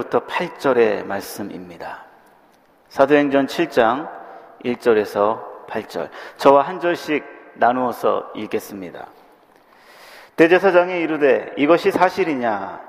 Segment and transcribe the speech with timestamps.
[0.00, 2.04] 1절부터 8절의 말씀입니다.
[2.88, 4.08] 사도행전 7장
[4.64, 6.08] 1절에서 8절.
[6.36, 9.06] 저와 한 절씩 나누어서 읽겠습니다.
[10.36, 12.80] 대제사장이 이르되 이것이 사실이냐?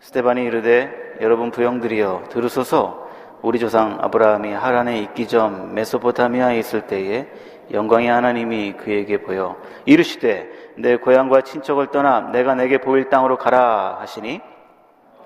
[0.00, 3.08] 스테반이 이르되 여러분 부영들이여 들으소서
[3.42, 7.26] 우리 조상 아브라함이 하란에 있기 전 메소포타미아에 있을 때에
[7.70, 14.53] 영광의 하나님이 그에게 보여 이르시되 내 고향과 친척을 떠나 내가 내게 보일 땅으로 가라 하시니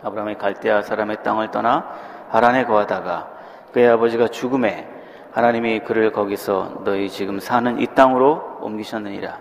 [0.03, 1.89] 아브라함이 갈대아 사람의 땅을 떠나
[2.31, 3.29] 하란에 거하다가
[3.72, 4.89] 그의 아버지가 죽음에
[5.32, 9.39] 하나님이 그를 거기서 너희 지금 사는 이 땅으로 옮기셨느니라.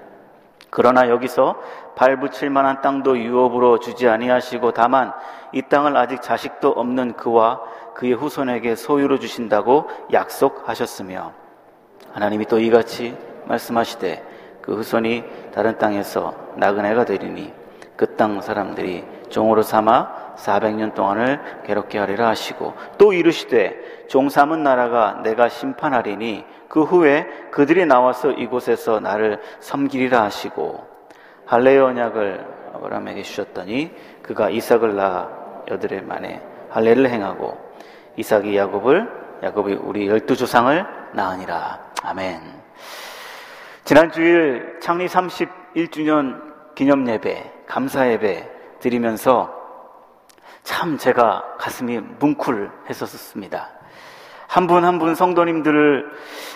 [0.70, 1.56] 그러나 여기서
[1.96, 5.14] 발붙일 만한 땅도 유업으로 주지 아니하시고 다만
[5.54, 7.62] 이 땅을 아직 자식도 없는 그와
[7.96, 11.32] 그의 후손에게 소유로 주신다고 약속하셨으며
[12.12, 17.54] 하나님이 또 이같이 말씀하시되 그 후손이 다른 땅에서 나그네가 되리니
[17.96, 25.22] 그 땅 사람들이 종으로 삼아 400년 동안을 괴롭게 하리라 하시고 또 이르시되 종 삼은 나라가
[25.24, 30.86] 내가 심판하리니 그 후에 그들이 나와서 이곳에서 나를 섬기리라 하시고
[31.46, 32.46] 할례의 언약을
[32.76, 35.30] 아브라함에게 주셨더니 그가 이삭을 낳아
[35.70, 37.58] 여드레 만에 할례를 행하고
[38.18, 39.10] 이삭이 야곱을
[39.44, 42.42] 야곱이 우리 열두 조상을 낳으니라 아멘.
[43.84, 49.57] 지난 주일 창립 31주년 기념 예배 감사 예배 드리면서
[50.68, 53.70] 참 제가 가슴이 뭉클했었습니다.
[54.48, 56.12] 한분 한 분 성도님들을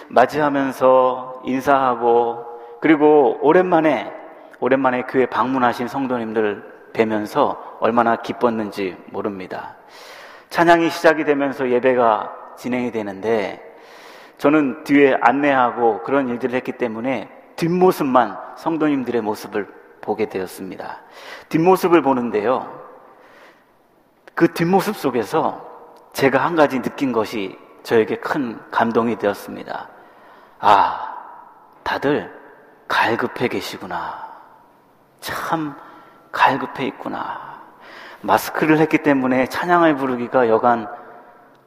[0.10, 2.46] 맞이하면서 인사하고
[2.82, 4.12] 그리고 오랜만에
[4.60, 9.78] 오랜만에 교회 방문하신 성도님들 뵈면서 얼마나 기뻤는지 모릅니다.
[10.50, 13.62] 찬양이 시작이 되면서 예배가 진행이 되는데
[14.40, 19.70] 저는 뒤에 안내하고 그런 일들을 했기 때문에 뒷모습만 성도님들의 모습을
[20.02, 21.00] 보게 되었습니다.
[21.48, 22.81] 뒷모습을 보는데요.
[24.36, 25.70] 그 뒷모습 속에서
[26.14, 29.90] 제가 한 가지 느낀 것이 저에게 큰 감동이 되었습니다.
[30.60, 31.16] 아,
[31.84, 32.32] 다들
[32.88, 34.28] 갈급해 계시구나.
[35.20, 35.76] 참
[36.32, 37.62] 갈급해 있구나.
[38.22, 40.88] 마스크를 했기 때문에 찬양을 부르기가 여간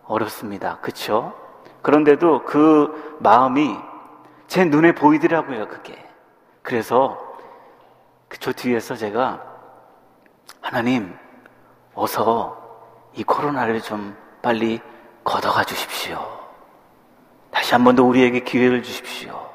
[0.04, 0.78] 어렵습니다.
[0.80, 1.34] 그쵸?
[1.82, 3.76] 그런데도 그 마음이
[4.47, 5.98] 제 눈에 보이더라고요, 그게.
[6.62, 7.20] 그래서
[8.41, 9.42] 저 뒤에서 제가
[10.60, 11.16] 하나님,
[11.94, 12.56] 어서
[13.15, 14.81] 이 코로나를 좀 빨리
[15.22, 16.19] 걷어가 주십시오.
[17.50, 19.49] 다시 한 번 더 우리에게 기회를 주십시오.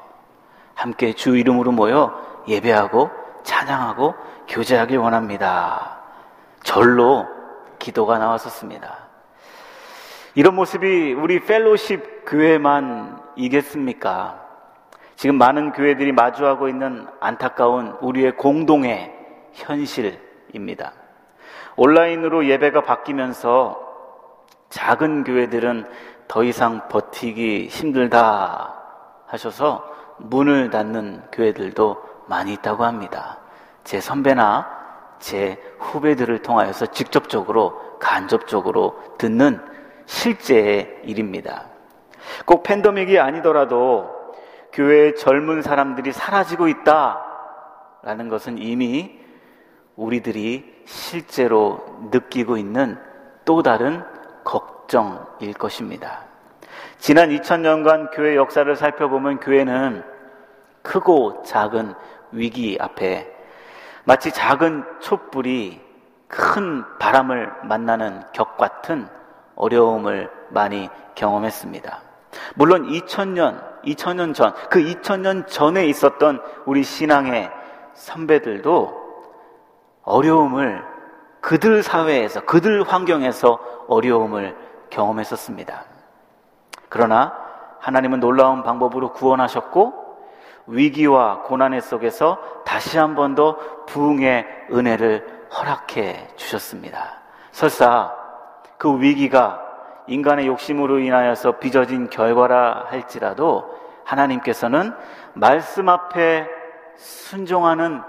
[0.74, 2.18] 함께 주 이름으로 모여
[2.48, 3.10] 예배하고
[3.42, 4.14] 찬양하고
[4.48, 5.98] 교제하길 원합니다.
[6.62, 7.26] 절로
[7.78, 9.08] 기도가 나왔었습니다.
[10.34, 14.40] 이런 모습이 우리 펠로십 교회만 이겠습니까?
[15.16, 19.12] 지금 많은 교회들이 마주하고 있는 안타까운 우리의 공동의
[19.52, 20.92] 현실입니다.
[21.76, 23.80] 온라인으로 예배가 바뀌면서
[24.68, 25.88] 작은 교회들은
[26.28, 28.74] 더 이상 버티기 힘들다
[29.26, 29.84] 하셔서
[30.18, 33.38] 문을 닫는 교회들도 많이 있다고 합니다.
[33.84, 34.68] 제 선배나
[35.18, 39.60] 제 후배들을 통하여서 직접적으로 간접적으로 듣는
[40.06, 41.66] 실제의 일입니다.
[42.44, 44.08] 꼭 팬데믹이 아니더라도
[44.72, 47.24] 교회의 젊은 사람들이 사라지고 있다
[48.02, 49.19] 라는 것은 이미
[50.00, 52.98] 우리들이 실제로 느끼고 있는
[53.44, 54.02] 또 다른
[54.44, 56.24] 걱정일 것입니다.
[56.98, 60.02] 지난 2000년간 교회 역사를 살펴보면 교회는
[60.82, 61.94] 크고 작은
[62.32, 63.30] 위기 앞에
[64.04, 65.80] 마치 작은 촛불이
[66.26, 69.06] 큰 바람을 만나는 격 같은
[69.54, 72.00] 어려움을 많이 경험했습니다.
[72.54, 77.50] 물론 2000년, 2000년 전, 그 2000년 전에 있었던 우리 신앙의
[77.92, 78.99] 선배들도
[80.10, 80.84] 어려움을
[81.40, 84.56] 그들 사회에서, 그들 환경에서 어려움을
[84.90, 85.84] 경험했었습니다.
[86.88, 87.32] 그러나
[87.80, 89.94] 하나님은 놀라운 방법으로 구원하셨고
[90.66, 93.56] 위기와 고난의 속에서 다시 한 번 더
[93.86, 97.20] 부흥의 은혜를 허락해 주셨습니다.
[97.52, 98.12] 설사
[98.78, 99.60] 그 위기가
[100.06, 104.92] 인간의 욕심으로 인하여서 빚어진 결과라 할지라도 하나님께서는
[105.34, 106.46] 말씀 앞에
[106.96, 108.02] 순종하는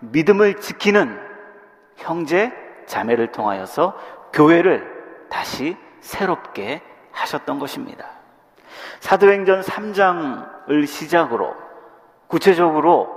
[0.00, 1.33] 믿음을 지키는
[2.04, 2.52] 형제,
[2.86, 3.96] 자매를 통하여서
[4.32, 8.06] 교회를 다시 새롭게 하셨던 것입니다.
[9.00, 11.54] 사도행전 3장을 시작으로
[12.26, 13.08] 구체적으로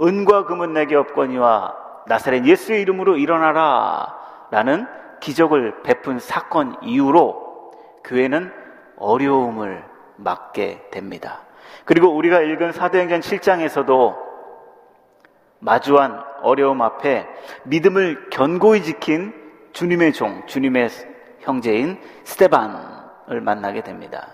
[0.00, 1.76] 은과 금은 내게 없거니와
[2.06, 4.16] 나사렛 예수의 이름으로 일어나라
[4.50, 4.86] 라는
[5.20, 7.72] 기적을 베푼 사건 이후로
[8.04, 8.52] 교회는
[8.96, 9.84] 어려움을
[10.16, 11.40] 맞게 됩니다.
[11.84, 14.29] 그리고 우리가 읽은 사도행전 7장에서도
[15.60, 17.26] 마주한 어려움 앞에
[17.64, 19.32] 믿음을 견고히 지킨
[19.72, 20.88] 주님의 종, 주님의
[21.40, 24.28] 형제인 스테반을 만나게 됩니다.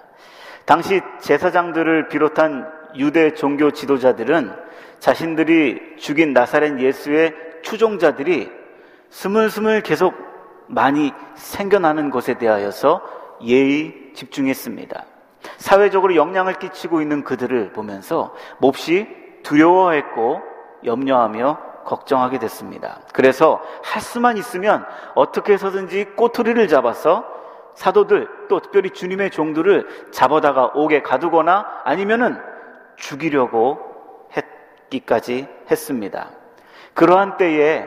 [0.65, 4.53] 당시 제사장들을 비롯한 유대 종교 지도자들은
[4.99, 8.51] 자신들이 죽인 나사렛 예수의 추종자들이
[9.11, 10.15] 스물스물 계속
[10.69, 13.03] 많이 생겨나는 것에 대하여서
[13.43, 15.05] 예의 집중했습니다.
[15.59, 19.07] 사회적으로 영향을 끼치고 있는 그들을 보면서 몹시
[19.43, 20.56] 두려워했고
[20.87, 23.01] 염려하며 걱정하게 됐습니다.
[23.13, 24.85] 그래서 할 수만 있으면
[25.15, 27.25] 어떻게 해서든지 꼬투리를 잡아서
[27.75, 32.41] 사도들 또 특별히 주님의 종들을 잡아다가 옥에 가두거나 아니면은
[32.97, 33.79] 죽이려고
[34.33, 36.31] 했기까지 했습니다.
[36.95, 37.87] 그러한 때에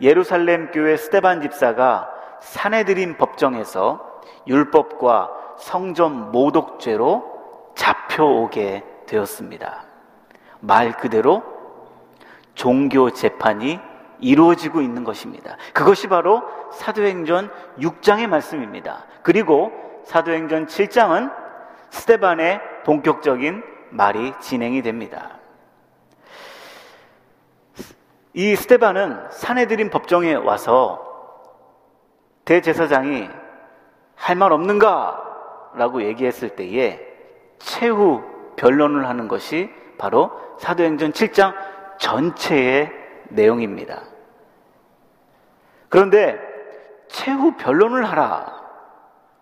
[0.00, 2.08] 예루살렘 교회 스테반 집사가
[2.40, 9.84] 사내들인 법정에서 율법과 성전 모독죄로 잡혀오게 되었습니다.
[10.60, 11.55] 말 그대로
[12.56, 13.78] 종교 재판이
[14.18, 15.56] 이루어지고 있는 것입니다.
[15.72, 16.42] 그것이 바로
[16.72, 19.06] 사도행전 6장의 말씀입니다.
[19.22, 19.70] 그리고
[20.04, 21.32] 사도행전 7장은
[21.90, 25.38] 스테반의 본격적인 말이 진행이 됩니다.
[28.32, 31.02] 이 스테반은 사내들인 법정에 와서
[32.44, 33.28] 대제사장이
[34.16, 35.22] 할 말 없는가?
[35.74, 37.00] 라고 얘기했을 때에
[37.58, 38.22] 최후
[38.56, 41.54] 변론을 하는 것이 바로 사도행전 7장
[41.98, 42.92] 전체의
[43.28, 44.02] 내용입니다.
[45.88, 46.38] 그런데
[47.08, 48.62] 최후 변론을 하라.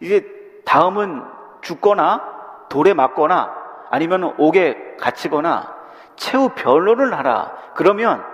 [0.00, 0.26] 이제
[0.64, 1.22] 다음은
[1.62, 3.54] 죽거나 돌에 맞거나
[3.90, 5.74] 아니면 옥에 갇히거나
[6.16, 7.52] 최후 변론을 하라.
[7.74, 8.24] 그러면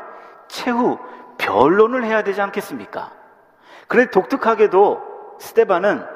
[0.49, 0.99] 최후
[1.39, 3.13] 변론을 해야 되지 않겠습니까?
[3.89, 6.07] 그래 독특하게도 스테반은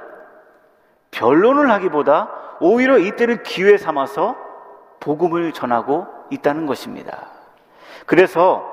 [1.11, 2.31] 변론을 하기보다
[2.61, 4.37] 오히려 이때를 기회 삼아서
[5.01, 7.34] 복음을 전하고 있다는 것입니다.
[8.07, 8.71] 그래서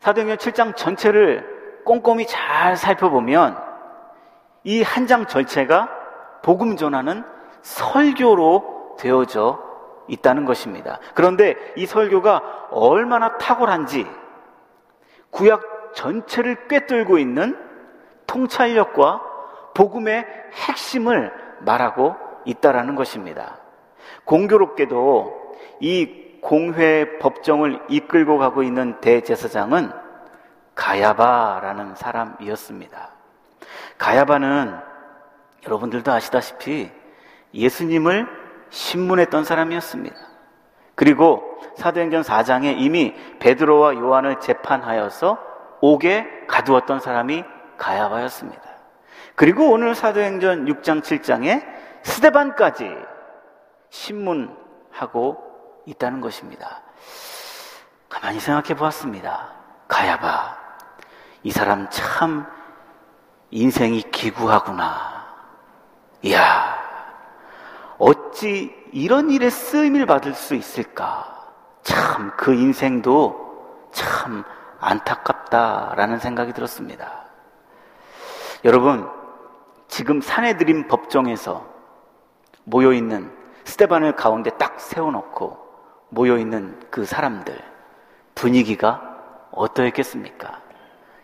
[0.00, 3.56] 사도행전 7장 전체를 꼼꼼히 잘 살펴보면
[4.64, 5.88] 이 한장 전체가
[6.42, 7.24] 복음 전하는
[7.62, 9.62] 설교로 되어져
[10.08, 10.98] 있다는 것입니다.
[11.14, 14.06] 그런데 이 설교가 얼마나 탁월한지
[15.30, 17.58] 구약 전체를 꿰뚫고 있는
[18.26, 19.22] 통찰력과
[19.74, 22.14] 복음의 핵심을 말하고
[22.44, 23.58] 있다라는 것입니다.
[24.24, 29.90] 공교롭게도 이 공회 법정을 이끌고 가고 있는 대제사장은
[30.74, 33.10] 가야바라는 사람이었습니다.
[33.96, 34.78] 가야바는
[35.64, 36.90] 여러분들도 아시다시피
[37.54, 38.28] 예수님을
[38.68, 40.16] 신문했던 사람이었습니다.
[40.94, 41.42] 그리고
[41.78, 45.38] 사도행전 4장에 이미 베드로와 요한을 재판하여서
[45.80, 47.42] 옥에 가두었던 사람이
[47.78, 48.62] 가야바였습니다.
[49.34, 51.64] 그리고 오늘 사도행전 6장 7장에
[52.02, 52.94] 스데반까지
[53.88, 55.43] 신문하고
[55.86, 56.82] 있다는 것입니다.
[58.08, 59.50] 가만히 생각해 보았습니다.
[59.88, 60.56] 가야바.
[61.42, 62.46] 이 사람 참
[63.50, 65.24] 인생이 기구하구나.
[66.22, 66.78] 이야,
[67.98, 71.30] 어찌 이런 일에 쓰임을 받을 수 있을까?
[71.82, 74.44] 참 그 인생도 참
[74.80, 77.24] 안타깝다라는 생각이 들었습니다.
[78.64, 79.08] 여러분,
[79.88, 81.66] 지금 사내들인 법정에서
[82.64, 83.34] 모여있는
[83.64, 85.63] 스테반을 가운데 딱 세워놓고
[86.14, 87.58] 모여있는 그 사람들
[88.34, 89.16] 분위기가
[89.50, 90.60] 어떠했겠습니까?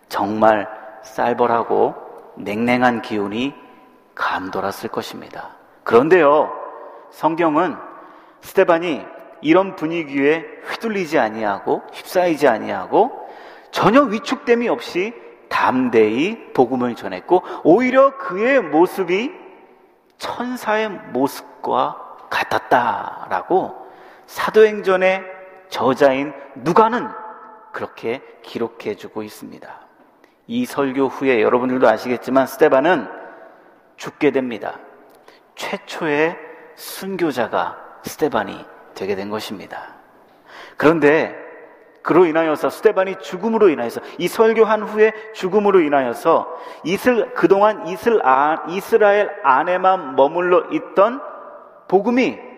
[0.09, 0.69] 정말
[1.03, 1.95] 쌀벌하고
[2.37, 3.55] 냉랭한 기운이
[4.15, 5.51] 감돌았을 것입니다.
[5.85, 6.53] 그런데요,
[7.11, 7.77] 성경은
[8.43, 9.05] 스테반이
[9.41, 13.29] 이런 분위기에 휘둘리지 아니하고 휩싸이지 아니하고
[13.71, 15.15] 전혀 위축됨이 없이
[15.49, 19.33] 담대히 복음을 전했고 오히려 그의 모습이
[20.19, 23.90] 천사의 모습과 같았다라고
[24.31, 25.25] 사도행전의
[25.71, 27.09] 저자인 누가는
[27.73, 29.69] 그렇게 기록해 주고 있습니다.
[30.47, 33.09] 이 설교 후에 여러분들도 아시겠지만 스테반은
[33.97, 34.79] 죽게 됩니다.
[35.57, 36.39] 최초의
[36.77, 39.97] 순교자가 스테반이 되게 된 것입니다.
[40.77, 41.35] 그런데
[42.03, 49.29] 그로 인하여서 스테반이 죽음으로 인하여서 이 설교한 후에 죽음으로 인하여서 이슬 그동안 이슬 아, 이스라엘
[49.43, 51.21] 안에만 머물러 있던
[51.89, 52.50] 복음이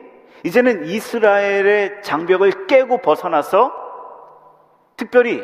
[0.44, 3.72] 이제는 이스라엘의 장벽을 깨고 벗어나서
[4.96, 5.42] 특별히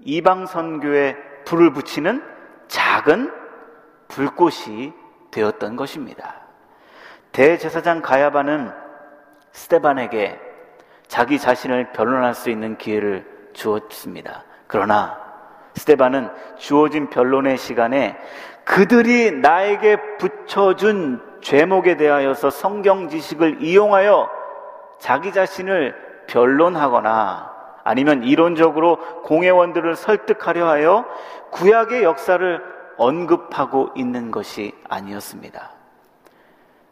[0.00, 2.22] 이방 선교에 불을 붙이는
[2.68, 3.32] 작은
[4.08, 4.92] 불꽃이
[5.30, 6.36] 되었던 것입니다.
[7.32, 8.72] 대제사장 가야바는
[9.52, 10.40] 스테반에게
[11.06, 14.44] 자기 자신을 변론할 수 있는 기회를 주었습니다.
[14.66, 15.18] 그러나
[15.74, 18.18] 스테반은 주어진 변론의 시간에
[18.64, 24.30] 그들이 나에게 붙여준 죄목에 대하여서 성경 지식을 이용하여
[24.98, 25.94] 자기 자신을
[26.26, 31.06] 변론하거나 아니면 이론적으로 공회원들을 설득하려 하여
[31.52, 32.62] 구약의 역사를
[32.98, 35.70] 언급하고 있는 것이 아니었습니다.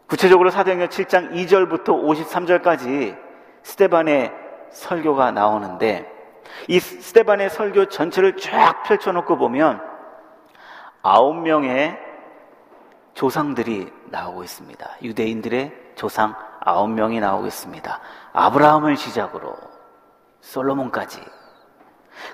[0.07, 3.19] 구체적으로 사도행전 7장 2절부터 53절까지
[3.62, 4.33] 스테반의
[4.71, 6.11] 설교가 나오는데
[6.69, 9.83] 이 스테반의 설교 전체를 쫙 펼쳐놓고 보면
[11.03, 11.99] 아홉 명의
[13.15, 14.88] 조상들이 나오고 있습니다.
[15.02, 18.00] 유대인들의 조상 아홉 명이 나오고 있습니다.
[18.32, 19.54] 아브라함을 시작으로
[20.40, 21.20] 솔로몬까지.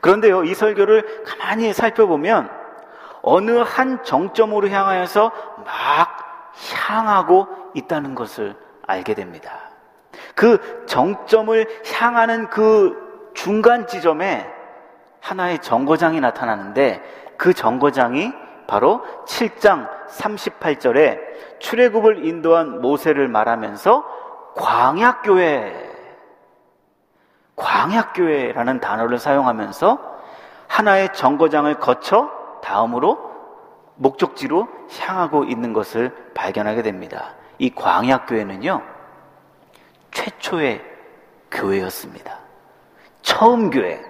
[0.00, 2.50] 그런데요, 이 설교를 가만히 살펴보면
[3.22, 5.32] 어느 한 정점으로 향하여서
[5.64, 6.52] 막
[6.86, 9.70] 향하고 있다는 것을 알게 됩니다.
[10.34, 14.46] 그 정점을 향하는 그 중간 지점에
[15.20, 17.02] 하나의 정거장이 나타나는데
[17.36, 18.32] 그 정거장이
[18.66, 21.31] 바로 7장 38절에
[21.62, 24.04] 출애굽을 인도한 모세를 말하면서
[24.57, 25.90] 광약교회
[27.57, 30.12] 광약교회라는 단어를 사용하면서
[30.66, 32.31] 하나의 정거장을 거쳐
[32.62, 33.31] 다음으로
[33.95, 37.35] 목적지로 향하고 있는 것을 발견하게 됩니다.
[37.59, 38.83] 이 광약교회는요,
[40.11, 40.83] 최초의
[41.50, 42.38] 교회였습니다.
[43.21, 44.02] 처음 교회.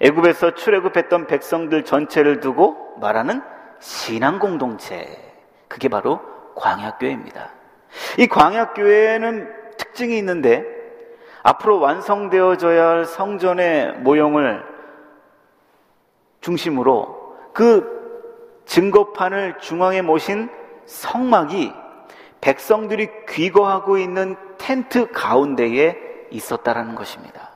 [0.00, 3.42] 애굽에서 출애굽했던 백성들 전체를 두고 말하는
[3.78, 5.25] 신앙 공동체.
[5.76, 6.20] 그게 바로
[6.54, 7.50] 광약교회입니다.
[8.18, 10.64] 이 광약교회는 특징이 있는데
[11.42, 14.64] 앞으로 완성되어져야 할 성전의 모형을
[16.40, 20.48] 중심으로 그 증거판을 중앙에 모신
[20.86, 21.74] 성막이
[22.40, 25.98] 백성들이 귀거하고 있는 텐트 가운데에
[26.30, 27.50] 있었다라는 것입니다.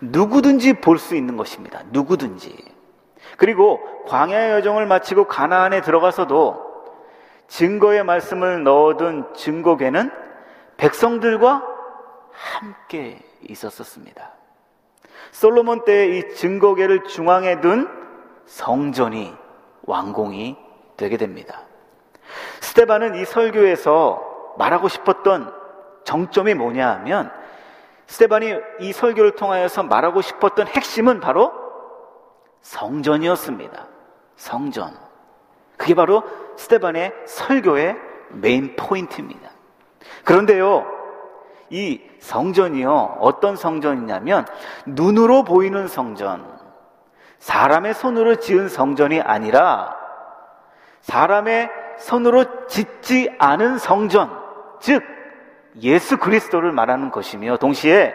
[0.00, 1.82] 누구든지 볼 수 있는 것입니다.
[1.92, 2.56] 누구든지.
[3.36, 3.78] 그리고
[4.08, 6.71] 광야의 여정을 마치고 가나안에 들어가서도
[7.52, 10.10] 증거의 말씀을 넣어둔 증거계는
[10.78, 11.62] 백성들과
[12.30, 14.32] 함께 있었었습니다.
[15.32, 17.90] 솔로몬 때의 이 증거계를 중앙에 둔
[18.46, 19.34] 성전이
[19.82, 20.56] 완공이
[20.96, 21.64] 되게 됩니다.
[22.60, 25.52] 스테반은 이 설교에서 말하고 싶었던
[26.04, 27.30] 정점이 뭐냐 하면
[28.06, 31.52] 스테반이 이 설교를 통하여서 말하고 싶었던 핵심은 바로
[32.62, 33.88] 성전이었습니다.
[34.36, 34.96] 성전.
[35.76, 36.22] 그게 바로
[36.56, 37.96] 스테반의 설교의
[38.30, 39.50] 메인 포인트입니다.
[40.24, 40.86] 그런데요,
[41.70, 44.46] 이 성전이요, 어떤 성전이냐면,
[44.86, 46.46] 눈으로 보이는 성전,
[47.38, 49.96] 사람의 손으로 지은 성전이 아니라,
[51.00, 54.30] 사람의 손으로 짓지 않은 성전,
[54.80, 55.02] 즉,
[55.80, 58.14] 예수 그리스도를 말하는 것이며, 동시에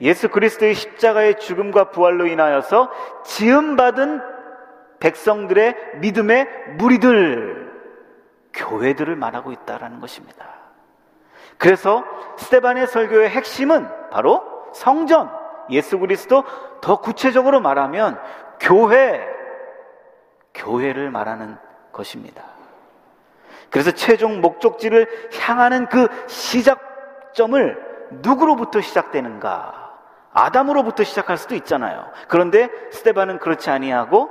[0.00, 2.90] 예수 그리스도의 십자가의 죽음과 부활로 인하여서
[3.24, 4.20] 지음받은
[5.00, 7.61] 백성들의 믿음의 무리들,
[8.52, 10.46] 교회들을 말하고 있다라는 것입니다.
[11.58, 12.04] 그래서
[12.38, 14.42] 스테반의 설교의 핵심은 바로
[14.74, 15.30] 성전,
[15.70, 16.44] 예수 그리스도
[16.80, 18.20] 더 구체적으로 말하면
[18.58, 19.26] 교회,
[20.54, 21.56] 교회를 말하는
[21.92, 22.42] 것입니다.
[23.70, 25.08] 그래서 최종 목적지를
[25.40, 27.92] 향하는 그 시작점을
[28.22, 29.82] 누구로부터 시작되는가?
[30.32, 32.10] 아담으로부터 시작할 수도 있잖아요.
[32.28, 34.30] 그런데 스테반은 그렇지 아니하고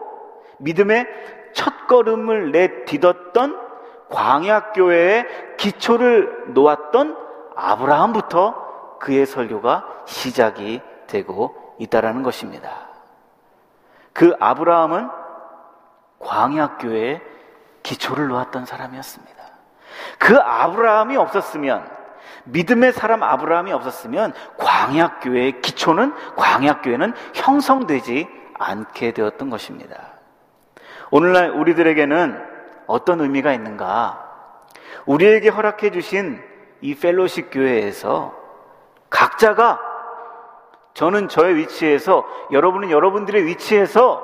[0.59, 1.07] 믿음의
[1.53, 3.70] 첫 걸음을 내딛었던
[4.12, 5.25] 광야교회의
[5.58, 7.18] 기초를 놓았던
[7.56, 12.70] 아브라함부터 그의 설교가 시작이 되고 있다라는 것입니다.
[14.13, 15.10] 그 아브라함은
[16.20, 17.22] 광야교회의
[17.84, 19.41] 기초를 놓았던 사람이었습니다.
[20.20, 21.89] 그 아브라함이 없었으면
[22.44, 28.27] 믿음의 사람 아브라함이 없었으면 광야교회의 기초는 광야교회는 형성되지
[28.60, 30.13] 않게 되었던 것입니다.
[31.10, 32.50] 오늘날 우리들에게는
[32.91, 34.27] 어떤 의미가 있는가?
[35.05, 36.43] 우리에게 허락해 주신
[36.81, 38.36] 이 펠로십 교회에서
[39.10, 39.79] 각자가
[40.93, 44.21] 저는 저의 위치에서 여러분은 여러분들의 위치에서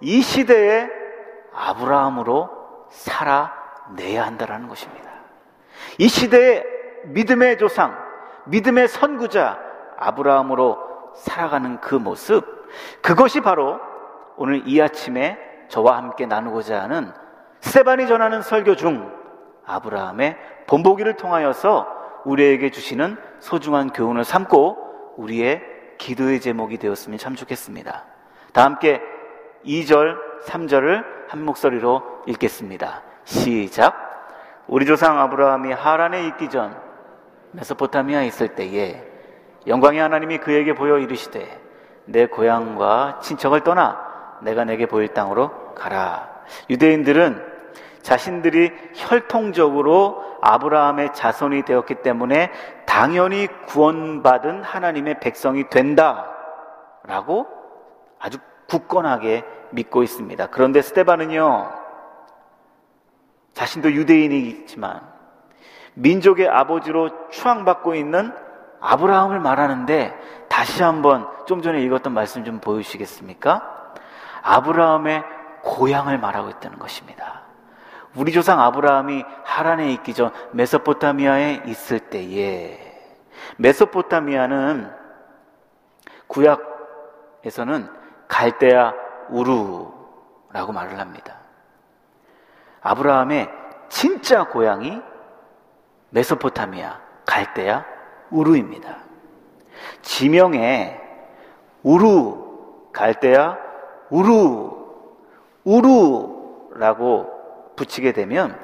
[0.00, 0.88] 이 시대에
[1.54, 2.50] 아브라함으로
[2.90, 5.08] 살아내야 한다는 것입니다.
[5.98, 6.64] 이 시대의
[7.04, 7.96] 믿음의 조상,
[8.46, 9.60] 믿음의 선구자
[9.96, 12.44] 아브라함으로 살아가는 그 모습,
[13.00, 13.78] 그것이 바로
[14.36, 15.38] 오늘 이 아침에
[15.68, 17.12] 저와 함께 나누고자 하는
[17.60, 19.12] 스테반이 전하는 설교 중
[19.66, 20.36] 아브라함의
[20.66, 25.62] 본보기를 통하여서 우리에게 주시는 소중한 교훈을 삼고 우리의
[25.98, 28.04] 기도의 제목이 되었으면 참 좋겠습니다.
[28.52, 29.00] 다 함께
[29.64, 33.02] 2절, 3절을 한 목소리로 읽겠습니다.
[33.24, 33.94] 시작.
[34.66, 36.76] 우리 조상 아브라함이 하란에 있기 전
[37.52, 39.02] 메소포타미아에 있을 때에
[39.66, 41.60] 영광의 하나님이 그에게 보여 이르시되
[42.04, 46.35] 내 고향과 친척을 떠나 내가 내게 보일 땅으로 가라.
[46.70, 47.56] 유대인들은
[48.02, 52.52] 자신들이 혈통적으로 아브라함의 자손이 되었기 때문에
[52.86, 56.30] 당연히 구원받은 하나님의 백성이 된다.
[57.04, 57.46] 라고
[58.18, 58.38] 아주
[58.68, 60.46] 굳건하게 믿고 있습니다.
[60.48, 61.70] 그런데 스테반은요,
[63.54, 65.00] 자신도 유대인이지만
[65.94, 68.32] 민족의 아버지로 추앙받고 있는
[68.80, 73.94] 아브라함을 말하는데 다시 한번 좀 전에 읽었던 말씀 좀 보여주시겠습니까?
[74.42, 75.24] 아브라함의
[75.66, 77.42] 고향을 말하고 있다는 것입니다.
[78.14, 82.78] 우리 조상 아브라함이 하란에 있기 전 메소포타미아에 있을 때에
[83.58, 84.90] 메소포타미아는
[86.28, 87.90] 구약에서는
[88.28, 88.94] 갈대아
[89.28, 91.40] 우루라고 말을 합니다.
[92.80, 93.50] 아브라함의
[93.88, 95.02] 진짜 고향이
[96.10, 97.84] 메소포타미아 갈대아
[98.30, 98.98] 우루입니다.
[100.02, 101.00] 지명에
[101.82, 103.58] 우루 갈대아
[104.10, 104.75] 우루
[105.66, 107.26] 우루라고
[107.76, 108.58] 붙이게 되면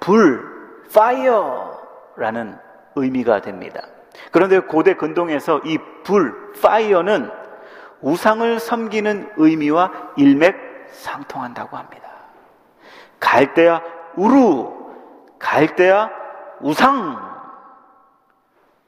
[0.00, 2.58] 불 fire라는
[2.96, 3.82] 의미가 됩니다.
[4.32, 7.30] 그런데 고대 근동에서 이 불, fire는
[8.00, 12.08] 우상을 섬기는 의미와 일맥상통한다고 합니다.
[13.20, 13.82] 갈대야
[14.16, 14.72] 우루,
[15.38, 16.10] 갈대야
[16.60, 17.36] 우상.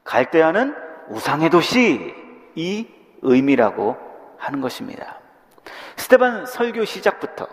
[0.03, 0.75] 갈대야는
[1.09, 2.15] 우상의 도시
[2.55, 2.87] 이
[3.21, 3.95] 의미라고
[4.39, 5.19] 하는 것입니다.
[5.97, 7.47] 스테반 설교 시작부터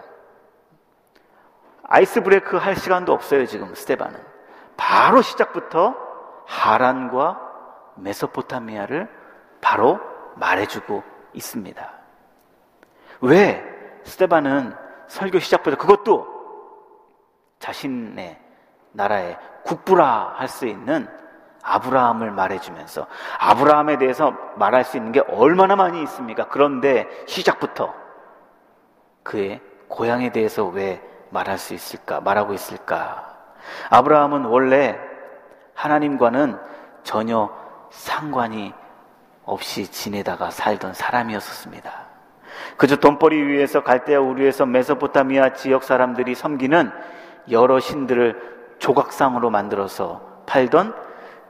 [1.88, 4.20] 아이스 브레이크 할 시간도 없어요, 지금 스테반은.
[4.76, 5.94] 바로 시작부터
[6.46, 7.40] 하란과
[7.96, 9.08] 메소포타미아를
[9.60, 10.00] 바로
[10.36, 11.02] 말해주고
[11.32, 11.92] 있습니다.
[13.22, 13.64] 왜
[14.04, 14.74] 스테반은
[15.08, 16.26] 설교 시작부터 그것도
[17.58, 18.38] 자신의
[18.92, 21.08] 나라의 국부라 할 수 있는
[21.62, 23.06] 아브라함을 말해주면서
[23.40, 26.46] 아브라함에 대해서 말할 수 있는 게 얼마나 많이 있습니까?
[26.48, 27.92] 그런데 시작부터
[29.24, 32.20] 그의 고향에 대해서 왜 말할 수 있을까?
[32.20, 33.34] 말하고 있을까?
[33.90, 34.98] 아브라함은 원래
[35.74, 36.58] 하나님과는
[37.02, 37.50] 전혀
[37.90, 38.72] 상관이
[39.44, 42.06] 없이 지내다가 살던 사람이었습니다.
[42.76, 46.90] 그저 돈벌이 위해서 갈대아 우르에서 메소포타미아 지역 사람들이 섬기는
[47.50, 50.94] 여러 신들을 조각상으로 만들어서 팔던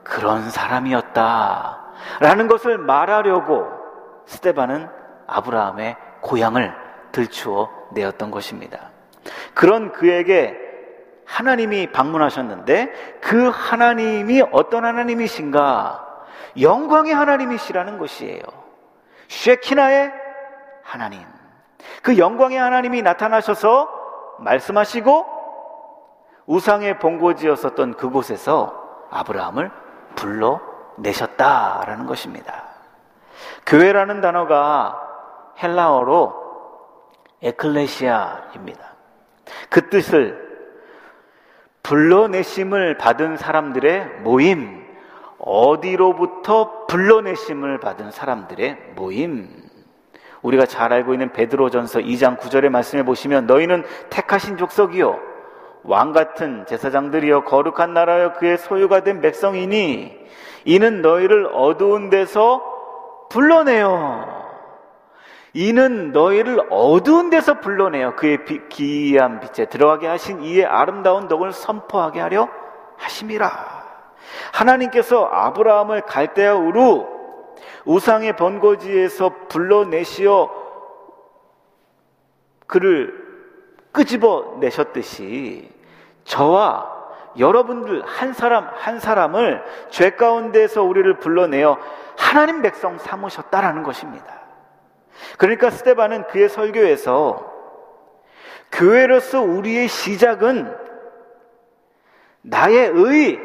[0.05, 1.85] 그런 사람이었다.
[2.21, 3.69] 라는 것을 말하려고
[4.27, 4.89] 스테반은
[5.27, 6.75] 아브라함의 고향을
[7.13, 8.91] 들추어 내었던 것입니다.
[9.55, 10.57] 그런 그에게
[11.25, 16.07] 하나님이 방문하셨는데 그 하나님이 어떤 하나님이신가?
[16.61, 18.43] 영광의 하나님이시라는 것이에요.
[19.29, 20.13] 쉐키나의
[20.83, 21.21] 하나님.
[22.03, 23.89] 그 영광의 하나님이 나타나셔서
[24.39, 25.27] 말씀하시고
[26.47, 29.71] 우상의 본고지였었던 그곳에서 아브라함을
[30.15, 32.65] 불러내셨다라는 것입니다.
[33.67, 35.03] 교회라는 단어가
[35.61, 36.47] 헬라어로
[37.43, 38.96] 에클레시아입니다.
[39.69, 40.47] 그 뜻을
[41.83, 44.85] 불러내심을 받은 사람들의 모임,
[45.39, 49.49] 어디로부터 불러내심을 받은 사람들의 모임.
[50.43, 55.19] 우리가 잘 알고 있는 베드로전서 2장 9절의 말씀에 보시면 너희는 택하신 족속이요
[55.83, 60.17] 왕 같은 제사장들이여 거룩한 나라여 그의 소유가 된 백성이니
[60.65, 62.63] 이는 너희를 어두운 데서
[63.31, 64.36] 불러내요.
[65.57, 72.47] 이는 너희를 어두운 데서 불러내어 그의 기이한 빛에 들어가게 하신 이의 아름다운 덕을 선포하게 하려
[72.99, 73.51] 하심이라.
[74.53, 77.07] 하나님께서 아브라함을 갈대아 우루
[77.87, 80.51] 우상의 번거지에서 불러내시어
[82.67, 83.15] 그를
[83.93, 85.71] 끄집어 내셨듯이
[86.25, 86.95] 저와
[87.39, 91.79] 여러분들 한 사람 한 사람을 죄 가운데서 우리를 불러내어
[92.19, 94.46] 하나님 백성 삼으셨다라는 것입니다.
[95.39, 97.55] 그러니까 스테반은 그의 설교에서
[98.73, 100.75] 교회로서 우리의 시작은
[102.43, 103.41] 나의 의,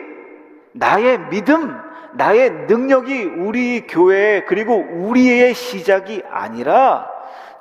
[0.73, 1.77] 나의 믿음,
[2.13, 7.10] 나의 능력이 우리 교회 그리고 우리의 시작이 아니라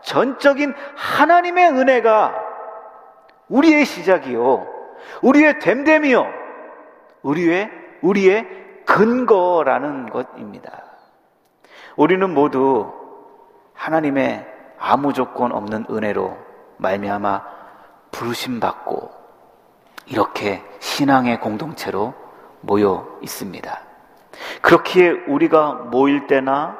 [0.03, 2.35] 전적인 하나님의 은혜가
[3.49, 4.67] 우리의 시작이요.
[5.23, 6.27] 우리의 됨됨이요.
[7.23, 7.71] 우리의
[8.03, 8.47] 우리의
[8.87, 10.85] 근거라는 것입니다.
[11.97, 13.00] 우리는 모두
[13.81, 14.47] 하나님의
[14.79, 16.37] 아무 조건 없는 은혜로
[16.77, 17.43] 말미암아
[18.11, 19.11] 부르심 받고
[20.05, 22.13] 이렇게 신앙의 공동체로
[22.61, 23.81] 모여 있습니다.
[24.61, 26.77] 그렇기에 우리가 모일 때나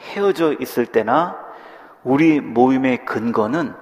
[0.00, 1.36] 헤어져 있을 때나
[2.02, 3.74] 우리 모임의 근거는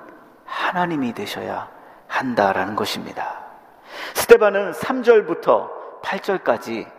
[0.44, 1.70] 하나님이 되셔야
[2.08, 3.44] 한다라는 것입니다.
[4.14, 6.98] 스테반은 3절부터 8절까지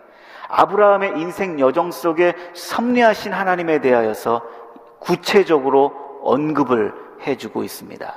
[0.49, 4.41] 아브라함의 인생 여정 속에 섭리하신 하나님에 대하여서
[4.99, 6.93] 구체적으로 언급을
[7.25, 8.13] 해주고 있습니다.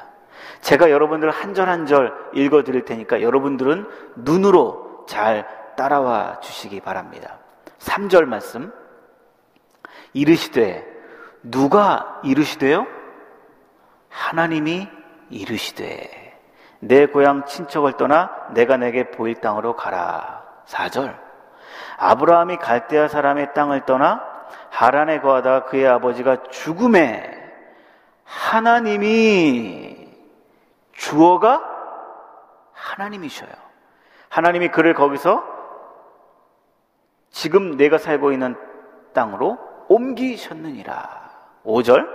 [0.60, 7.38] 제가 여러분들 한 절 한 절 읽어 드릴 테니까 여러분들은 눈으로 잘 따라와 주시기 바랍니다.
[7.78, 8.72] 3절 말씀.
[10.12, 10.86] 이르시되,
[11.42, 12.86] 누가 이르시되요?
[14.10, 14.88] 하나님이
[15.30, 16.38] 이르시되,
[16.80, 20.44] 내 고향 친척을 떠나 내가 내게 보일 땅으로 가라.
[20.66, 21.18] 4절.
[21.96, 24.22] 아브라함이 갈대아 사람의 땅을 떠나
[24.72, 27.30] 하란에 거하다가 그의 아버지가 죽음에
[28.24, 30.08] 하나님이
[30.92, 31.62] 주어가
[32.72, 33.50] 하나님이셔요.
[34.30, 35.44] 하나님이 그를 거기서
[37.28, 38.56] 지금 내가 살고 있는
[39.12, 39.58] 땅으로
[39.88, 41.30] 옮기셨느니라.
[41.66, 42.08] 5절.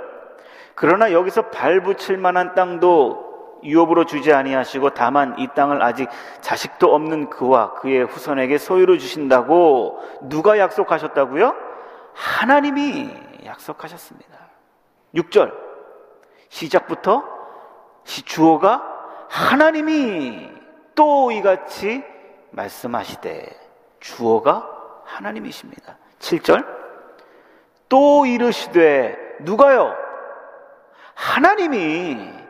[0.74, 6.10] 그러나 여기서 발붙일 만한 땅도 유업으로 주지 아니하시고 다만 이 땅을 아직
[6.42, 11.67] 자식도 없는 그와 그의 후손에게 소유로 주신다고 누가 약속하셨다고요?
[12.18, 13.14] 하나님이
[13.46, 14.50] 약속하셨습니다.
[15.14, 15.54] 6절
[16.50, 17.24] 시작부터
[18.04, 18.82] 주어가
[19.30, 20.50] 하나님이
[20.96, 22.04] 또 이같이
[22.52, 23.56] 말씀하시되
[24.00, 24.68] 주어가
[25.06, 25.98] 하나님이십니다.
[26.20, 26.66] 7절
[27.88, 29.96] 또 이르시되 누가요?
[31.14, 32.47] 하나님이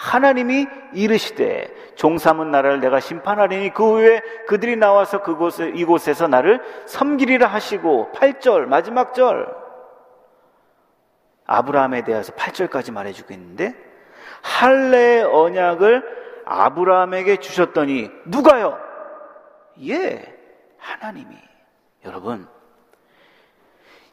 [0.00, 8.10] 하나님이 이르시되 종삼은 나라를 내가 심판하리니 그 후에 그들이 나와서 그곳에 이곳에서 나를 섬기리라 하시고
[8.14, 9.54] 8절 마지막 절
[11.44, 13.74] 아브라함에 대해서 8절까지 말해 주고 있는데
[14.40, 16.02] 할례 언약을
[16.46, 18.78] 아브라함에게 주셨더니 누가요?
[19.86, 20.34] 예,
[20.78, 21.36] 하나님이
[22.06, 22.48] 여러분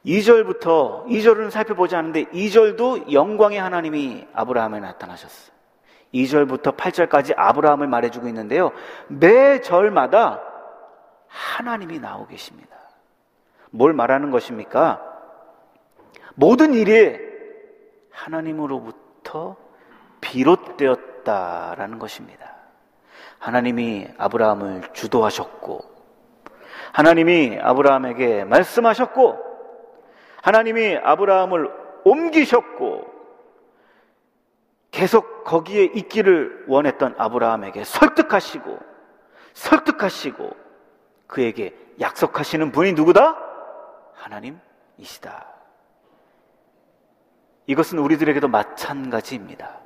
[0.06, 5.57] 2절부터 2절은 살펴보지 않는데 2절도 영광의 하나님이 아브라함에 나타나셨어요.
[6.24, 8.72] 2절부터 8절까지 아브라함을 말해주고 있는데요.
[9.08, 10.42] 매 절마다
[11.28, 12.76] 하나님이 나오고 계십니다.
[13.70, 15.02] 뭘 말하는 것입니까?
[16.36, 17.18] 모든 일이
[18.12, 19.56] 하나님으로부터
[20.22, 22.56] 비롯되었다라는 것입니다.
[23.40, 25.82] 하나님이 아브라함을 주도하셨고,
[26.94, 29.38] 하나님이 아브라함에게 말씀하셨고,
[30.42, 31.72] 하나님이 아브라함을
[32.06, 33.17] 옮기셨고,
[34.98, 38.80] 계속 거기에 있기를 원했던 아브라함에게 설득하시고
[39.54, 40.50] 설득하시고
[41.28, 43.38] 그에게 약속하시는 분이 누구다?
[44.16, 45.46] 하나님이시다.
[47.68, 49.82] 이것은 우리들에게도 마찬가지입니다.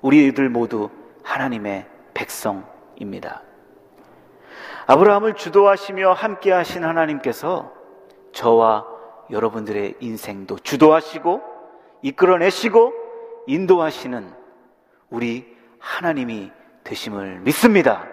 [0.00, 0.88] 우리들 모두
[1.22, 3.42] 하나님의 백성입니다.
[4.86, 7.74] 아브라함을 주도하시며 함께 하신 하나님께서
[8.32, 8.86] 저와
[9.30, 11.42] 여러분들의 인생도 주도하시고
[12.00, 12.99] 이끌어내시고
[13.46, 14.32] 인도하시는
[15.10, 16.50] 우리 하나님이
[16.84, 18.06] 되심을 믿습니다.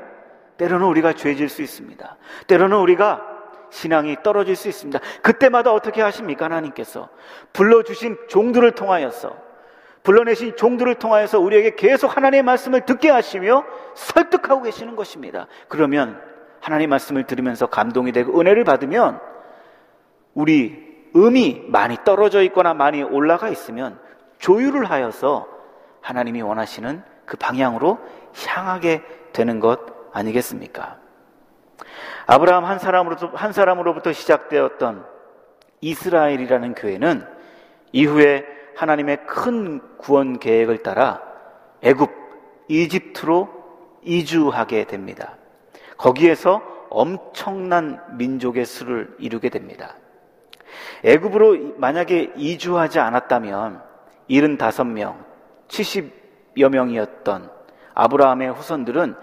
[0.57, 2.17] 때로는 우리가 죄질 수 있습니다.
[2.47, 3.21] 때로는 우리가
[3.69, 4.99] 신앙이 떨어질 수 있습니다.
[5.21, 6.45] 그때마다 어떻게 하십니까?
[6.45, 7.09] 하나님께서
[7.53, 9.47] 불러주신 종들을 통하여서
[10.03, 15.47] 불러내신 종들을 통하여서 우리에게 계속 하나님의 말씀을 듣게 하시며 설득하고 계시는 것입니다.
[15.67, 16.21] 그러면
[16.61, 19.19] 하나님 말씀을 들으면서 감동이 되고 은혜를 받으면
[20.33, 23.99] 우리 음이 많이 떨어져 있거나 많이 올라가 있으면
[24.39, 25.47] 조율을 하여서
[26.01, 27.99] 하나님이 원하시는 그 방향으로
[28.47, 29.79] 향하게 되는 것
[30.13, 30.97] 아니겠습니까?
[32.25, 35.05] 아브라함 한 사람으로부터, 한 사람으로부터 시작되었던
[35.81, 37.25] 이스라엘이라는 교회는
[37.91, 38.45] 이후에
[38.75, 41.21] 하나님의 큰 구원 계획을 따라
[41.81, 42.11] 애굽,
[42.67, 43.49] 이집트로
[44.01, 45.35] 이주하게 됩니다.
[45.97, 49.95] 거기에서 엄청난 민족의 수를 이루게 됩니다.
[51.03, 53.86] 애굽으로 만약에 이주하지 않았다면
[54.29, 55.23] 75명,
[55.67, 57.51] 70여 명이었던
[57.93, 59.15] 아브라함의 후손들은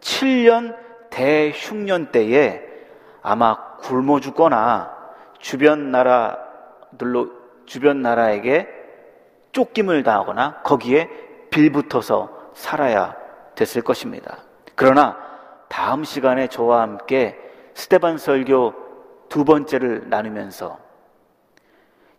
[0.00, 0.76] 7년
[1.10, 2.62] 대흉년 때에
[3.22, 4.94] 아마 굶어 죽거나
[5.38, 7.30] 주변 나라들로
[7.66, 8.68] 주변 나라에게
[9.52, 11.08] 쫓김을 당하거나 거기에
[11.50, 13.16] 빌붙어서 살아야
[13.54, 14.38] 됐을 것입니다.
[14.74, 15.16] 그러나
[15.68, 17.38] 다음 시간에 저와 함께
[17.74, 18.74] 스테반 설교
[19.28, 20.78] 두 번째를 나누면서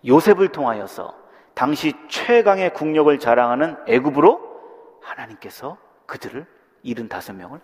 [0.05, 1.26] 요셉을 통하여서
[1.57, 6.45] 당시 최강의 국력을 자랑하는 애굽으로 하나님께서 그들을
[6.85, 7.59] 75명을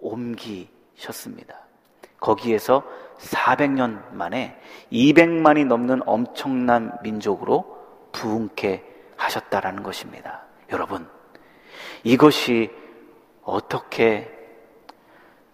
[0.00, 1.54] 옮기셨습니다.
[2.18, 2.82] 거기에서
[3.18, 7.78] 400년 만에 200만이 넘는 엄청난 민족으로
[8.10, 8.84] 부흥케
[9.16, 10.42] 하셨다라는 것입니다.
[10.72, 11.08] 여러분,
[12.02, 12.68] 이것이
[13.44, 14.28] 어떻게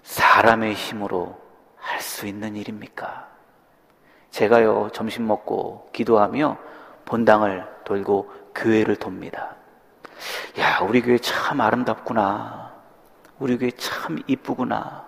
[0.02, 1.38] 사람의 힘으로
[1.76, 3.28] 할 수 있는 일입니까?
[4.30, 6.56] 제가요, 점심 먹고 기도하며
[7.06, 9.56] 본당을 돌고 교회를 돕니다.
[10.58, 12.74] 야, 우리 교회 참 아름답구나.
[13.38, 15.06] 우리 교회 참 이쁘구나.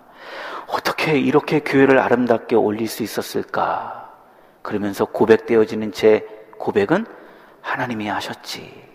[0.67, 4.11] 어떻게 이렇게 교회를 아름답게 올릴 수 있었을까?
[4.61, 6.25] 그러면서 고백되어지는 제
[6.57, 7.05] 고백은
[7.61, 8.87] 하나님이 하셨지.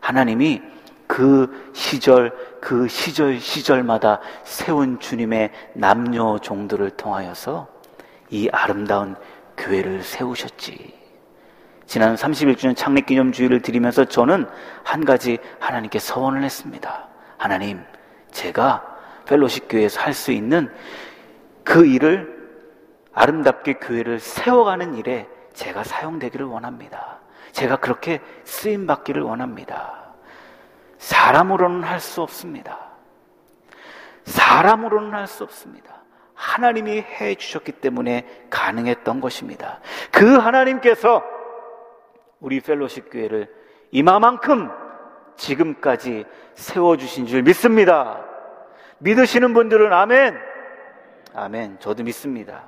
[0.00, 0.62] 하나님이
[1.06, 7.68] 그 시절, 그 시절, 시절마다 세운 주님의 남녀 종들을 통하여서
[8.30, 9.16] 이 아름다운
[9.56, 11.03] 교회를 세우셨지.
[11.86, 14.48] 지난 31주년 창립기념주의를 드리면서 저는
[14.82, 17.08] 한 가지 하나님께 서원을 했습니다.
[17.36, 17.82] 하나님,
[18.30, 18.82] 제가
[19.26, 20.72] 펠로십 교회에서 할 수 있는
[21.62, 22.34] 그 일을
[23.12, 27.20] 아름답게 교회를 세워가는 일에 제가 사용되기를 원합니다.
[27.52, 30.14] 제가 그렇게 쓰임 받기를 원합니다.
[30.98, 32.78] 사람으로는 할 수 없습니다.
[34.24, 36.02] 사람으로는 할 수 없습니다.
[36.34, 39.80] 하나님이 해 주셨기 때문에 가능했던 것입니다.
[40.10, 41.22] 그 하나님께서
[42.44, 43.50] 우리 펠로십 교회를
[43.90, 44.68] 이마만큼
[45.36, 48.22] 지금까지 세워주신 줄 믿습니다.
[48.98, 50.38] 믿으시는 분들은 아멘.
[51.34, 51.78] 아멘.
[51.80, 52.66] 저도 믿습니다.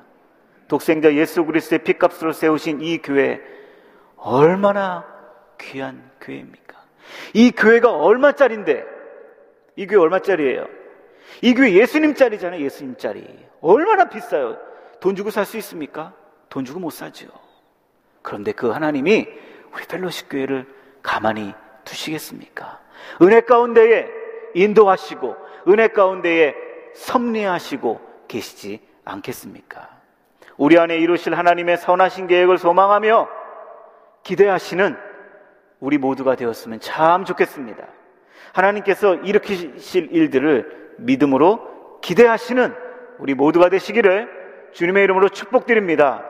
[0.67, 3.39] 독생자 예수 그리스도의 피값으로 세우신 이 교회
[4.17, 5.05] 얼마나
[5.61, 6.75] 귀한 교회입니까?
[7.35, 8.83] 이 교회가 얼마짜린데?
[9.77, 10.67] 이 교회 얼마짜리예요?
[11.43, 12.63] 이 교회 예수님 짜리잖아요.
[12.65, 13.27] 예수님 짜리.
[13.61, 14.57] 얼마나 비싸요?
[15.01, 16.15] 돈 주고 살 수 있습니까?
[16.49, 17.29] 돈 주고 못 사죠.
[18.23, 19.29] 그런데 그 하나님이
[19.77, 20.67] 우리 펠로십 교회를
[21.03, 22.81] 가만히 두시겠습니까?
[23.21, 24.09] 은혜 가운데에
[24.55, 25.37] 인도하시고
[25.69, 26.55] 은혜 가운데에
[26.95, 29.91] 섭리하시고 계시지 않겠습니까?
[30.57, 33.29] 우리 안에 이루실 하나님의 선하신 계획을 소망하며
[34.23, 34.97] 기대하시는
[35.81, 37.87] 우리 모두가 되었으면 참 좋겠습니다.
[38.55, 42.75] 하나님께서 일으키실 일들을 믿음으로 기대하시는
[43.19, 46.25] 우리 모두가 되시기를 주님의 이름으로 축복드립니다.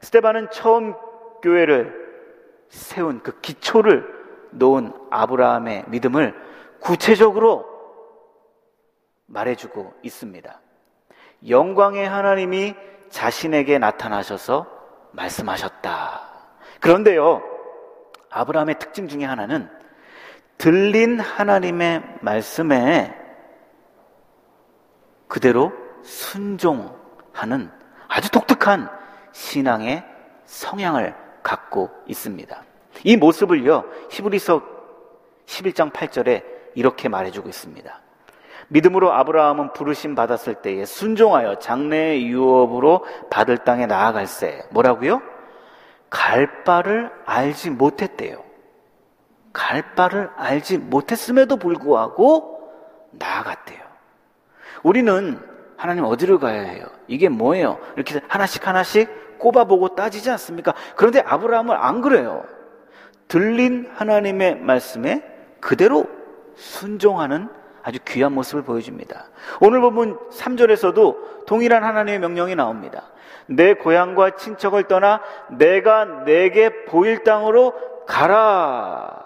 [0.00, 0.94] 스테반은 처음
[1.42, 2.01] 교회를
[2.72, 4.02] 세운 그 기초를
[4.52, 6.34] 놓은 아브라함의 믿음을
[6.80, 7.66] 구체적으로
[9.26, 10.60] 말해주고 있습니다.
[11.48, 12.74] 영광의 하나님이
[13.10, 14.66] 자신에게 나타나셔서
[15.12, 16.22] 말씀하셨다.
[16.80, 17.42] 그런데요,
[18.30, 19.68] 아브라함의 특징 중에 하나는
[20.56, 23.14] 들린 하나님의 말씀에
[25.28, 27.70] 그대로 순종하는
[28.08, 28.88] 아주 독특한
[29.32, 30.04] 신앙의
[30.46, 32.64] 성향을 갖고 있습니다.
[33.04, 34.62] 이 모습을요, 히브리서
[35.46, 38.00] 11장 8절에 이렇게 말해주고 있습니다.
[38.68, 44.66] 믿음으로 아브라함은 부르심 받았을 때에 순종하여 장래의 유업으로 받을 땅에 나아갈세.
[44.70, 45.20] 뭐라고요?
[46.08, 48.42] 갈 바를 알지 못했대요.
[49.52, 52.70] 갈 바를 알지 못했음에도 불구하고
[53.12, 53.80] 나아갔대요.
[54.82, 55.38] 우리는
[55.76, 56.86] 하나님 어디로 가야 해요?
[57.08, 57.78] 이게 뭐예요?
[57.96, 59.10] 이렇게 하나씩 하나씩
[59.42, 60.72] 꼽아보고 따지지 않습니까?
[60.94, 62.44] 그런데 아브라함은 안 그래요.
[63.28, 65.22] 들린 하나님의 말씀에
[65.60, 66.06] 그대로
[66.54, 67.48] 순종하는
[67.82, 69.26] 아주 귀한 모습을 보여줍니다.
[69.60, 73.10] 오늘 보면 3절에서도 동일한 하나님의 명령이 나옵니다.
[73.46, 77.74] 내 고향과 친척을 떠나 내가 내게 보일 땅으로
[78.06, 79.24] 가라.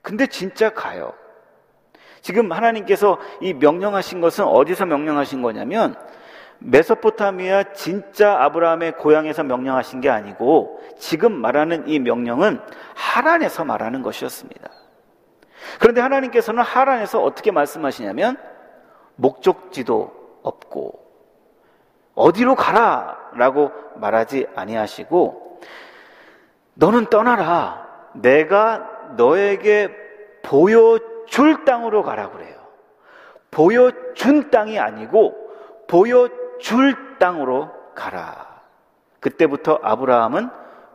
[0.00, 1.12] 근데 진짜 가요.
[2.22, 5.94] 지금 하나님께서 이 명령하신 것은 어디서 명령하신 거냐면
[6.58, 12.60] 메소포타미아 진짜 아브라함의 고향에서 명령하신 게 아니고 지금 말하는 이 명령은
[12.94, 14.70] 하란에서 말하는 것이었습니다.
[15.80, 18.36] 그런데 하나님께서는 하란에서 어떻게 말씀하시냐면
[19.16, 21.04] 목적지도 없고
[22.14, 25.60] 어디로 가라라고 말하지 아니하시고
[26.74, 29.90] 너는 떠나라 내가 너에게
[30.42, 32.56] 보여줄 땅으로 가라 그래요.
[33.50, 35.34] 보여준 땅이 아니고
[35.86, 36.28] 보여
[36.60, 38.60] 줄 땅으로 가라.
[39.20, 40.50] 그때부터 아브라함은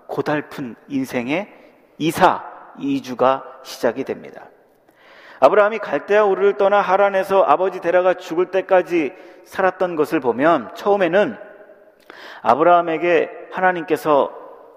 [0.08, 1.52] 고달픈 인생의
[1.97, 2.43] 이사
[2.78, 4.45] 이주가 시작이 됩니다.
[5.39, 9.13] 아브라함이 갈대아 우르를 떠나 하란에서 아버지 데라가 죽을 때까지
[9.45, 11.38] 살았던 것을 보면 처음에는
[12.43, 14.32] 아브라함에게 하나님께서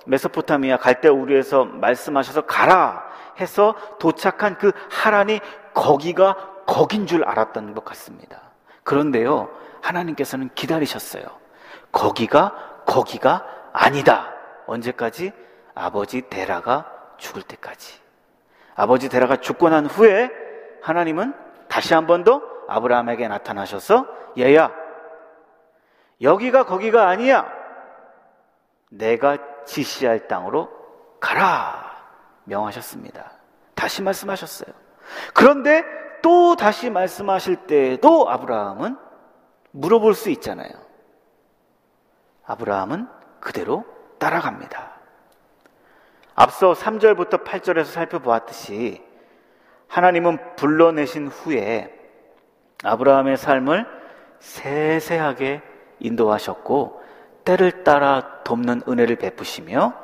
[0.07, 3.05] 메소포타미아 갈대아 우르에서 말씀하셔서 가라
[3.41, 5.41] 해서 도착한 그 하란이
[5.75, 8.41] 거기가 거긴 줄 알았던 것 같습니다.
[8.85, 9.51] 그런데요,
[9.85, 11.25] 하나님께서는 기다리셨어요.
[11.93, 14.33] 거기가 거기가 아니다.
[14.67, 15.33] 언제까지?
[15.75, 18.01] 아버지 데라가 죽을 때까지.
[18.75, 20.31] 아버지 데라가 죽고 난 후에
[20.83, 21.35] 하나님은
[21.69, 24.07] 다시 한 번 더 아브라함에게 나타나셔서
[24.39, 24.73] 얘야
[26.23, 27.47] 여기가 거기가 아니야
[28.91, 30.71] 내가 지시할 땅으로
[31.21, 31.93] 가라
[32.45, 33.33] 명하셨습니다.
[33.75, 34.73] 다시 말씀하셨어요.
[35.35, 35.85] 그런데
[36.23, 38.97] 또 다시 말씀하실 때에도 아브라함은
[39.75, 40.71] 물어볼 수 있잖아요.
[42.47, 43.09] 아브라함은
[43.41, 43.85] 그대로
[44.19, 44.93] 따라갑니다.
[46.37, 49.03] 앞서 3절부터 8절에서 살펴보았듯이
[49.89, 51.93] 하나님은 불러내신 후에
[52.85, 53.87] 아브라함의 삶을
[54.39, 55.63] 세세하게
[55.99, 57.03] 인도하셨고
[57.45, 59.95] 때를 따라 돕는 은혜를 베푸시며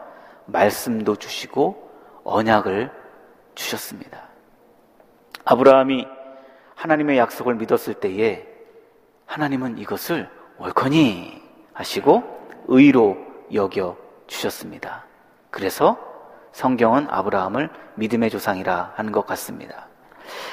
[0.46, 1.90] 말씀도 주시고
[2.24, 2.90] 언약을
[3.54, 4.28] 주셨습니다.
[5.44, 6.06] 아브라함이
[6.74, 8.49] 하나님의 약속을 믿었을 때에
[9.30, 11.40] 하나님은 이것을 옳거니
[11.72, 13.16] 하시고 의로
[13.54, 15.06] 여겨 주셨습니다.
[15.50, 15.96] 그래서
[16.50, 19.86] 성경은 아브라함을 믿음의 조상이라 하는 것 같습니다.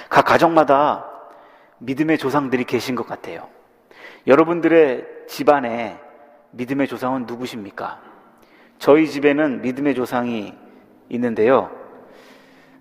[0.10, 1.10] 각 가정마다
[1.80, 3.48] 믿음의 조상들이 계신 것 같아요.
[4.28, 6.00] 여러분들의 집안에
[6.52, 8.00] 믿음의 조상은 누구십니까?
[8.78, 10.54] 저희 집에는 믿음의 조상이
[11.10, 11.72] 있는데요.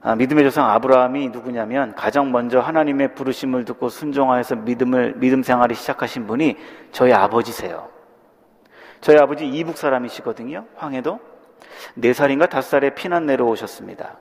[0.07, 6.29] 아, 믿음의 조상 아브라함이 누구냐면 가장 먼저 하나님의 부르심을 듣고 순종하여서 믿음을 믿음 생활을 시작하신
[6.29, 6.57] 분이
[6.93, 7.89] 저희 아버지세요.
[9.01, 10.65] 저희 아버지 이북 사람이시거든요.
[10.77, 11.19] 황해도
[11.95, 14.17] 네 살인가 다섯 살에 피난 내려오셨습니다.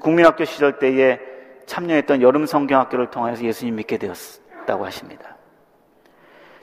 [0.00, 1.20] 국민학교 시절 때에
[1.66, 5.36] 참여했던 여름 성경학교를 통해서 예수님 믿게 되었다고 하십니다.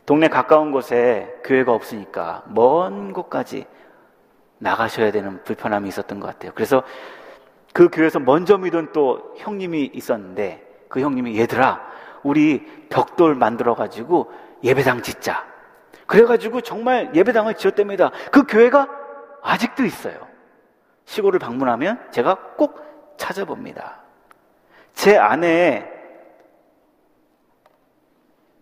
[0.08, 3.68] 동네 가까운 곳에 교회가 없으니까 먼 곳까지
[4.58, 6.54] 나가셔야 되는 불편함이 있었던 것 같아요.
[6.56, 6.82] 그래서
[7.76, 11.86] 그 교회에서 먼저 믿은 또 형님이 있었는데 그 형님이 얘들아
[12.24, 14.32] 우리 벽돌 만들어 가지고
[14.64, 15.46] 예배당 짓자.
[16.08, 18.12] 그래 가지고 정말 예배당을 지었답니다.
[18.32, 18.88] 그 교회가
[19.44, 20.26] 아직도 있어요.
[21.04, 22.80] 시골을 방문하면 제가 꼭
[23.18, 24.00] 찾아봅니다.
[24.94, 25.92] 제 아내의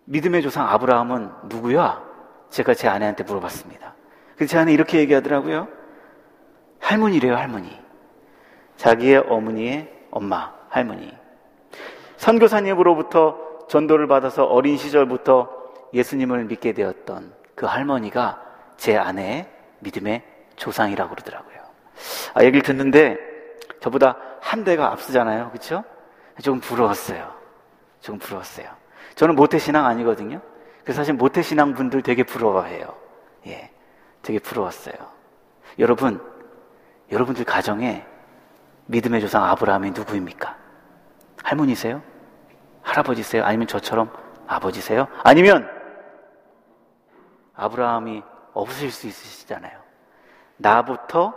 [0.06, 2.02] 믿음의 조상 아브라함은 누구야?
[2.50, 3.94] 제가 제 아내한테 물어봤습니다.
[4.34, 5.68] 그래서 제 아내 이렇게 얘기하더라고요.
[6.80, 7.83] 할머니래요, 할머니.
[8.84, 11.10] 자기의 어머니의 엄마, 할머니.
[12.18, 15.48] 선교사님으로부터 전도를 받아서 어린 시절부터
[15.94, 18.42] 예수님을 믿게 되었던 그 할머니가
[18.76, 20.22] 제 아내의 믿음의
[20.56, 21.56] 조상이라고 그러더라고요.
[22.34, 23.16] 아, 얘기를 듣는데
[23.80, 25.48] 저보다 한 대가 앞서잖아요.
[25.48, 25.82] 그렇죠?
[26.42, 27.32] 조금 부러웠어요.
[28.02, 28.66] 조금 부러웠어요.
[29.14, 30.42] 저는 모태신앙 아니거든요.
[30.82, 32.94] 그래서 사실 모태신앙 분들 되게 부러워해요.
[33.46, 33.70] 예.
[34.20, 34.94] 되게 부러웠어요.
[35.78, 36.20] 여러분,
[37.10, 38.04] 여러분들 가정에
[38.86, 40.56] 믿음의 조상 아브라함이 누구입니까?
[41.42, 42.02] 할머니세요?
[42.82, 43.44] 할아버지세요?
[43.44, 44.12] 아니면 저처럼
[44.46, 45.08] 아버지세요?
[45.22, 45.68] 아니면
[47.54, 49.78] 아브라함이 없으실 수 있으시잖아요.
[50.56, 51.34] 나부터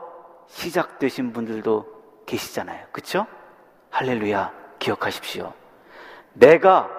[0.47, 1.85] 시작되신 분들도
[2.25, 2.87] 계시잖아요.
[2.91, 3.25] 그쵸?
[3.89, 4.53] 할렐루야.
[4.79, 5.53] 기억하십시오.
[6.33, 6.89] 내가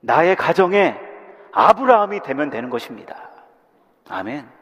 [0.00, 0.98] 나의 가정에
[1.52, 3.30] 아브라함이 되면 되는 것입니다.
[4.08, 4.55] 아멘.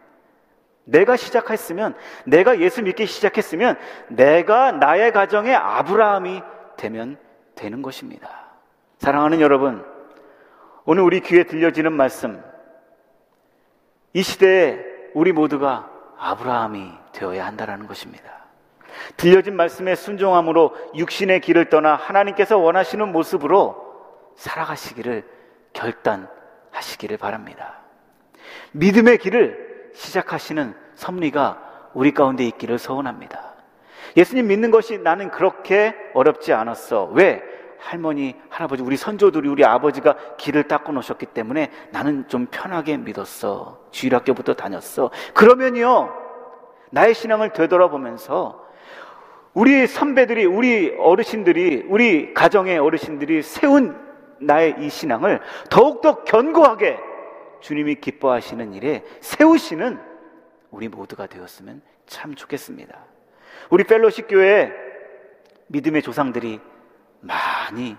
[0.84, 1.94] 내가 시작했으면,
[2.24, 3.76] 내가 예수 믿기 시작했으면,
[4.08, 6.42] 내가 나의 가정에 아브라함이
[6.76, 7.18] 되면
[7.54, 8.28] 되는 것입니다.
[8.98, 9.84] 사랑하는 여러분,
[10.84, 12.42] 오늘 우리 귀에 들려지는 말씀,
[14.12, 14.78] 이 시대에
[15.14, 18.44] 우리 모두가 아브라함이 되어야 한다는 것입니다.
[19.16, 23.82] 들려진 말씀에 순종함으로 육신의 길을 떠나 하나님께서 원하시는 모습으로
[24.36, 25.24] 살아가시기를
[25.72, 27.80] 결단하시기를 바랍니다.
[28.72, 33.54] 믿음의 길을 시작하시는 섭리가 우리 가운데 있기를 소원합니다.
[34.16, 37.10] 예수님 믿는 것이 나는 그렇게 어렵지 않았어.
[37.12, 37.42] 왜?
[37.78, 43.78] 할머니, 할아버지, 우리 선조들이 우리 아버지가 길을 닦아 놓으셨기 때문에 나는 좀 편하게 믿었어.
[43.90, 45.10] 주일학교부터 다녔어.
[45.34, 46.10] 그러면요,
[46.90, 48.64] 나의 신앙을 되돌아보면서
[49.52, 54.02] 우리 선배들이, 우리 어르신들이, 우리 가정의 어르신들이 세운
[54.40, 56.98] 나의 이 신앙을 더욱더 견고하게
[57.64, 59.98] 주님이 기뻐하시는 일에 세우시는
[60.70, 62.94] 우리 모두가 되었으면 참 좋겠습니다.
[63.70, 64.70] 우리 펠로시 교회
[65.68, 66.60] 믿음의 조상들이
[67.20, 67.96] 많이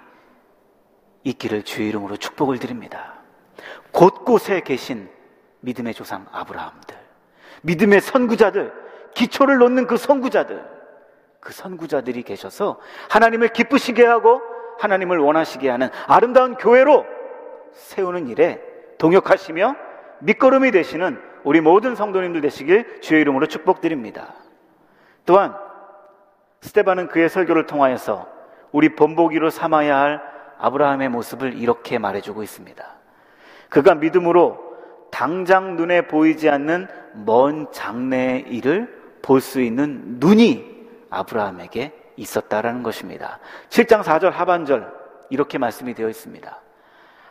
[1.23, 3.15] 있기를 주의 이름으로 축복을 드립니다.
[3.91, 5.09] 곳곳에 계신
[5.61, 6.95] 믿음의 조상 아브라함들,
[7.63, 8.71] 믿음의 선구자들,
[9.15, 10.63] 기초를 놓는 그 선구자들,
[11.39, 14.43] 그 선구자들이 계셔서 하나님을 기쁘시게 하고
[14.77, 17.03] 하나님을 원하시게 하는 아름다운 교회로
[17.73, 19.75] 세우는 일에 동역하시며
[20.19, 24.33] 밑거름이 되시는 우리 모든 성도님들 되시길 주의 이름으로 축복드립니다.
[25.25, 25.55] 또한
[26.61, 28.27] 스테반은 그의 설교를 통하여서
[28.71, 30.21] 우리 본보기로 삼아야 할
[30.57, 32.85] 아브라함의 모습을 이렇게 말해주고 있습니다.
[33.69, 34.63] 그가 믿음으로
[35.11, 36.87] 당장 눈에 보이지 않는
[37.25, 40.75] 먼 장래의 일을 볼 수 있는 눈이
[41.09, 43.39] 아브라함에게 있었다라는 것입니다.
[43.69, 44.91] 7장 4절 하반절
[45.29, 46.61] 이렇게 말씀이 되어 있습니다.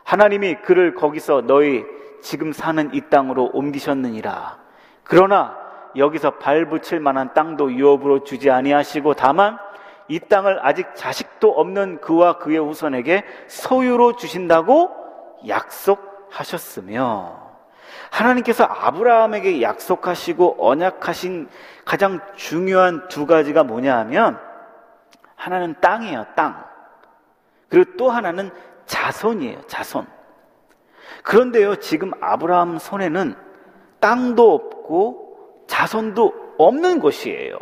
[0.04, 1.84] 하나님이 그를 거기서 너희
[2.22, 4.58] 지금 사는 이 땅으로 옮기셨느니라.
[5.02, 5.56] 그러나
[5.96, 9.58] 여기서 발 붙일 만한 땅도 유업으로 주지 아니하시고 다만
[10.08, 14.90] 이 땅을 아직 자식도 없는 그와 그의 후손에게 소유로 주신다고
[15.48, 17.42] 약속하셨으며
[18.10, 21.48] 하나님께서 아브라함에게 약속하시고 언약하신
[21.84, 24.38] 가장 중요한 두 가지가 뭐냐 하면
[25.36, 26.64] 하나는 땅이에요, 땅.
[27.68, 28.50] 그리고 또 하나는
[28.86, 30.06] 자손이에요, 자손.
[31.22, 33.34] 그런데요, 지금 아브라함 손에는
[34.00, 37.58] 땅도 없고 자손도 없는 것이에요.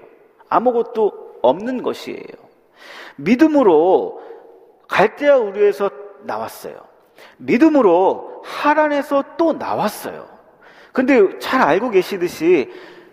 [0.48, 2.42] 아무것도 없는 것이에요.
[3.16, 4.20] 믿음으로
[4.88, 5.90] 갈대아 우르에서
[6.24, 6.76] 나왔어요.
[7.38, 10.26] 믿음으로 하란에서 또 나왔어요.
[10.92, 12.70] 근데 잘 알고 계시듯이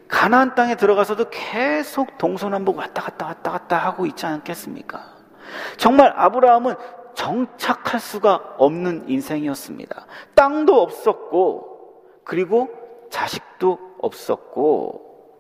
[0.08, 5.20] 가나안 땅에 들어가서도 계속 동서남북 왔다 갔다 왔다 갔다 하고 있지 않겠습니까?
[5.78, 6.76] 정말 아브라함은
[7.20, 10.06] 정착할 수가 없는 인생이었습니다.
[10.36, 12.70] 땅도 없었고, 그리고
[13.10, 15.36] 자식도 없었고,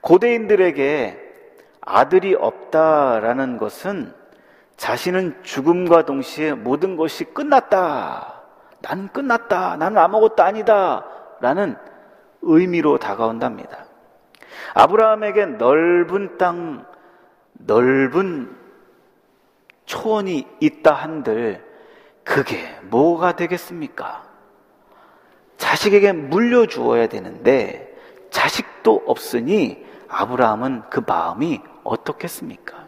[0.00, 1.18] 고대인들에게
[1.80, 4.14] 아들이 없다라는 것은
[4.76, 8.44] 자신은 죽음과 동시에 모든 것이 끝났다.
[8.80, 9.76] 나는 끝났다.
[9.76, 11.04] 나는 아무것도 아니다.
[11.40, 11.76] 라는
[12.42, 13.86] 의미로 다가온답니다.
[14.74, 16.86] 아브라함에게 넓은 땅,
[17.54, 18.67] 넓은
[19.88, 21.64] 초원이 있다 한들
[22.22, 24.22] 그게 뭐가 되겠습니까?
[25.56, 27.96] 자식에게 물려주어야 되는데
[28.30, 32.86] 자식도 없으니 아브라함은 그 마음이 어떻겠습니까?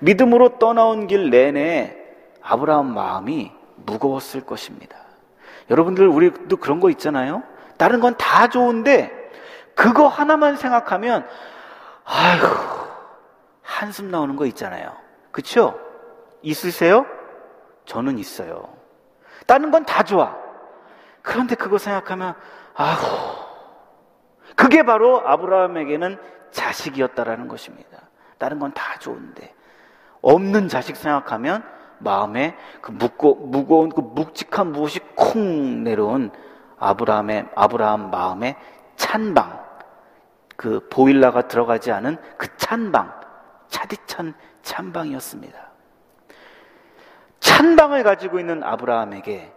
[0.00, 1.94] 믿음으로 떠나온 길 내내
[2.40, 3.52] 아브라함 마음이
[3.84, 4.96] 무거웠을 것입니다.
[5.70, 7.42] 여러분들 우리도 그런 거 있잖아요.
[7.76, 9.12] 다른 건 다 좋은데
[9.74, 11.26] 그거 하나만 생각하면
[12.04, 12.46] 아휴
[13.60, 14.92] 한숨 나오는 거 있잖아요.
[15.30, 15.78] 그렇죠?
[16.46, 17.06] 있으세요?
[17.84, 18.72] 저는 있어요.
[19.46, 20.36] 다른 건 다 좋아.
[21.22, 22.34] 그런데 그거 생각하면
[22.74, 22.96] 아휴
[24.54, 26.18] 그게 바로 아브라함에게는
[26.52, 28.08] 자식이었다라는 것입니다.
[28.38, 29.54] 다른 건 다 좋은데
[30.22, 31.62] 없는 자식 생각하면
[31.98, 36.30] 마음에 그 묵고, 무거운 그 묵직한 무엇이 콩 내려온
[36.78, 38.56] 아브라함의 아브라함 마음에
[38.96, 39.64] 찬방
[40.56, 43.12] 그 보일러가 들어가지 않은 그 찬방
[43.68, 45.58] 차디찬 찬방이었습니다.
[47.56, 49.50] 찬방을 가지고 있는 아브라함에게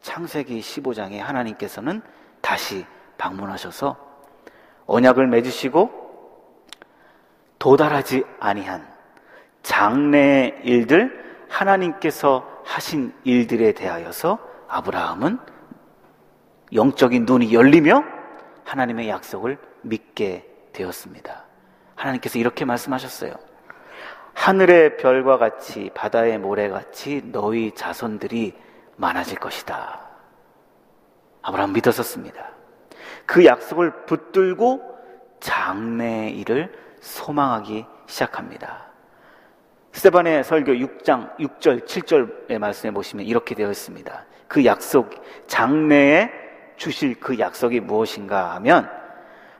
[0.00, 2.00] 창세기 15장에 하나님께서는
[2.40, 2.86] 다시
[3.18, 3.94] 방문하셔서
[4.86, 5.90] 언약을 맺으시고
[7.58, 8.88] 도달하지 아니한
[9.62, 14.38] 장래의 일들 하나님께서 하신 일들에 대하여서
[14.68, 15.38] 아브라함은
[16.72, 18.02] 영적인 눈이 열리며
[18.64, 21.44] 하나님의 약속을 믿게 되었습니다.
[21.96, 23.34] 하나님께서 이렇게 말씀하셨어요.
[24.34, 28.54] 하늘의 별과 같이 바다의 모래같이 너희 자손들이
[28.96, 30.00] 많아질 것이다.
[31.42, 32.50] 아브라함 믿었었습니다.
[33.26, 34.82] 그 약속을 붙들고
[35.40, 38.90] 장래의 일을 소망하기 시작합니다.
[39.92, 44.26] 스테반의 설교 6장 6절 7절의 말씀에 보시면 이렇게 되어 있습니다.
[44.48, 45.10] 그 약속
[45.46, 46.30] 장래에
[46.76, 49.01] 주실 그 약속이 무엇인가 하면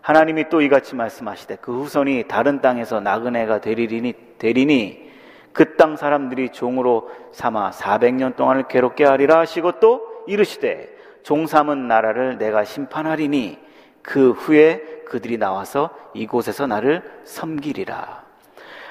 [0.03, 5.11] 하나님이 또 이같이 말씀하시되 그 후손이 다른 땅에서 나그네가 되리니 되리니
[5.53, 10.90] 그 땅 사람들이 종으로 삼아 400년 동안을 괴롭게 하리라 하시고 또 이르시되
[11.22, 13.59] 종 삼은 나라를 내가 심판하리니
[14.03, 18.24] 그 후에 그들이 나와서 이곳에서 나를 섬기리라.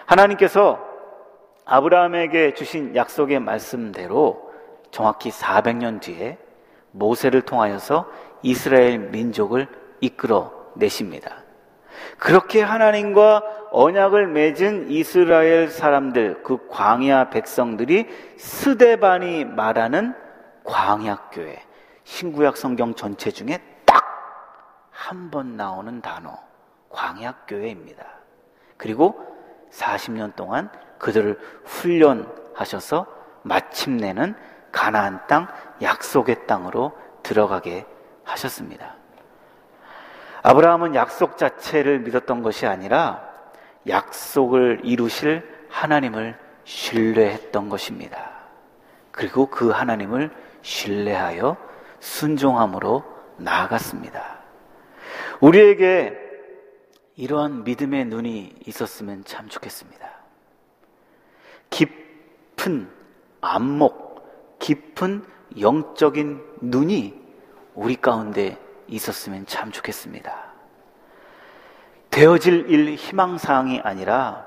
[0.06, 0.80] 하나님께서
[1.66, 4.52] 아브라함에게 주신 약속의 말씀대로
[4.92, 6.38] 정확히 400년 뒤에
[6.92, 8.10] 모세를 통하여서
[8.44, 9.68] 이스라엘 민족을
[10.00, 11.44] 이끌어 내십니다.
[12.18, 18.08] 그렇게 하나님과 언약을 맺은 이스라엘 사람들, 그 광야 백성들이
[18.38, 20.14] 스데반이 말하는
[20.64, 21.62] 광야교회,
[22.04, 24.02] 신구약 성경 전체 중에 딱
[24.92, 26.38] 한 번 나오는 단어,
[26.90, 28.06] 광야교회입니다.
[28.78, 29.16] 그리고
[29.72, 30.70] 40년 동안
[31.00, 33.08] 그들을 훈련하셔서
[33.44, 34.36] 마침내는
[34.72, 35.48] 가나안 땅
[35.82, 36.94] 약속의 땅으로
[37.24, 37.86] 들어가게
[38.24, 38.96] 하셨습니다.
[40.44, 43.28] 아브라함은 약속 자체를 믿었던 것이 아니라
[43.88, 48.32] 약속을 이루실 하나님을 신뢰했던 것입니다.
[49.12, 50.32] 그리고 그 하나님을
[50.62, 51.58] 신뢰하여
[52.00, 53.04] 순종함으로
[53.38, 54.40] 나아갔습니다.
[55.40, 56.18] 우리에게
[57.16, 60.10] 이러한 믿음의 눈이 있었으면 참 좋겠습니다.
[61.70, 62.90] 깊은
[63.42, 65.26] 안목, 깊은
[65.60, 67.20] 영적인 눈이
[67.74, 68.58] 우리 가운데
[68.92, 70.52] 있었으면 참 좋겠습니다.
[72.12, 74.46] 되어질 일 희망사항이 아니라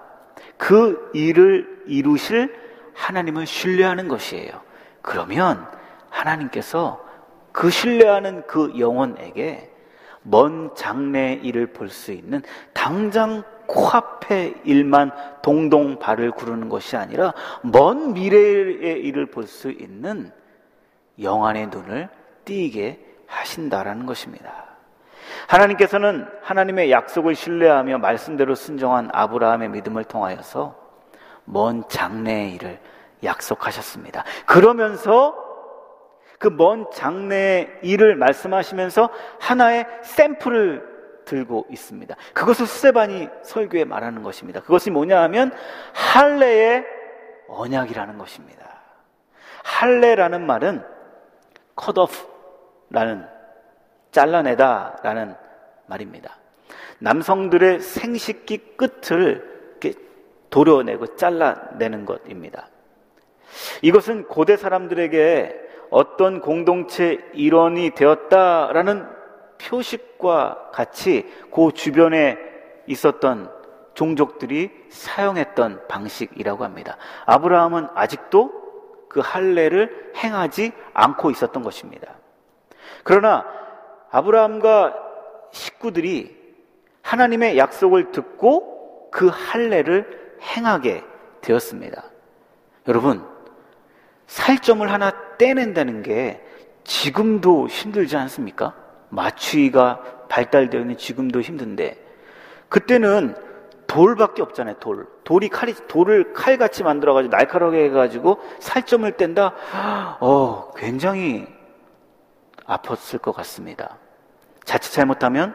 [0.57, 2.55] 그 일을 이루실
[2.95, 4.61] 하나님을 신뢰하는 것이에요.
[5.03, 5.67] 그러면
[6.11, 7.03] 하나님께서
[7.53, 9.71] 그 신뢰하는 그 영혼에게
[10.23, 12.43] 먼 장래의 일을 볼 수 있는
[12.73, 15.11] 당장 코앞의 일만
[15.43, 17.33] 동동 발을 구르는 것이 아니라
[17.63, 20.31] 먼 미래의 일을 볼 수 있는
[21.21, 22.09] 영안의 눈을
[22.45, 24.65] 띄게 하신다라는 것입니다.
[25.49, 30.77] 하나님께서는 하나님의 약속을 신뢰하며 말씀대로 순종한 아브라함의 믿음을 통하여서
[31.45, 32.81] 먼 장래의 일을
[33.23, 34.25] 약속하셨습니다.
[34.47, 35.45] 그러면서
[36.39, 39.09] 그 먼 장래의 일을 말씀하시면서
[39.41, 40.95] 하나의 샘플을
[41.25, 42.15] 들고 있습니다.
[42.35, 44.61] 그것을 스테반이 설교에 말하는 것입니다.
[44.61, 45.53] 그것이 뭐냐 하면
[45.95, 46.85] 할례의
[47.49, 48.83] 언약이라는 것입니다.
[49.65, 50.85] 할례라는 말은
[51.99, 52.34] off
[52.91, 53.27] 라는
[54.11, 55.35] 잘라내다 라는
[55.87, 56.37] 말입니다.
[56.99, 59.99] 남성들의 생식기 끝을 이렇게
[60.51, 62.69] 도려내고 잘라내는 것입니다.
[63.83, 65.61] 이것은 고대 사람들에게
[65.91, 69.07] 어떤 공동체 일원이 되었다라는
[69.59, 72.39] 표식과 같이 그 주변에
[72.87, 73.51] 있었던
[73.95, 76.97] 종족들이 사용했던 방식이라고 합니다.
[77.27, 78.65] 아브라함은 아직도
[79.09, 82.15] 그 할례를 행하지 않고 있었던 것입니다.
[83.03, 83.45] 그러나
[84.11, 84.95] 아브라함과
[85.53, 86.37] 식구들이
[87.03, 91.05] 하나님의 약속을 듣고 그 할례를 행하게
[91.41, 92.05] 되었습니다.
[92.89, 93.25] 여러분,
[94.27, 96.43] 살점을 하나 떼낸다는 게
[96.85, 98.75] 지금도 힘들지 않습니까?
[99.11, 102.03] 마취가 발달되어 있는 지금도 힘든데
[102.69, 103.37] 그때는
[103.87, 104.77] 돌밖에 없잖아요.
[104.81, 105.07] 돌.
[105.25, 109.55] 돌이 칼이 돌을 칼같이 만들어 가지고 날카롭게 해 가지고 살점을 뗀다.
[110.21, 111.47] 어, 굉장히
[112.67, 113.99] 아팠을 것 같습니다.
[114.65, 115.55] 자칫 잘못하면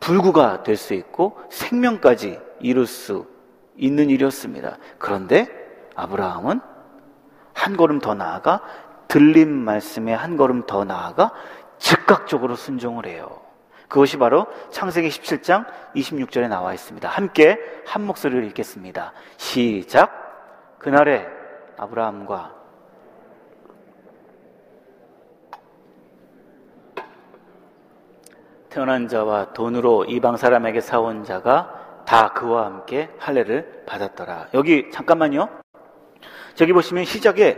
[0.00, 3.26] 불구가 될 수 있고 생명까지 이룰 수
[3.76, 4.78] 있는 일이었습니다.
[4.98, 5.48] 그런데
[5.94, 6.60] 아브라함은
[7.54, 8.62] 한 걸음 더 나아가
[9.08, 11.32] 들린 말씀에 한 걸음 더 나아가
[11.78, 13.40] 즉각적으로 순종을 해요.
[13.88, 15.64] 그것이 바로 창세기 17장
[15.94, 17.08] 26절에 나와 있습니다.
[17.08, 19.12] 함께 한 목소리를 읽겠습니다.
[19.36, 20.76] 시작.
[20.78, 21.26] 그날에
[21.78, 22.55] 아브라함과
[28.76, 34.48] 태어난 자와 돈으로 이방 사람에게 사온 자가 다 그와 함께 할례를 받았더라.
[34.52, 35.48] 여기 잠깐만요.
[36.56, 37.56] 저기 보시면 시작에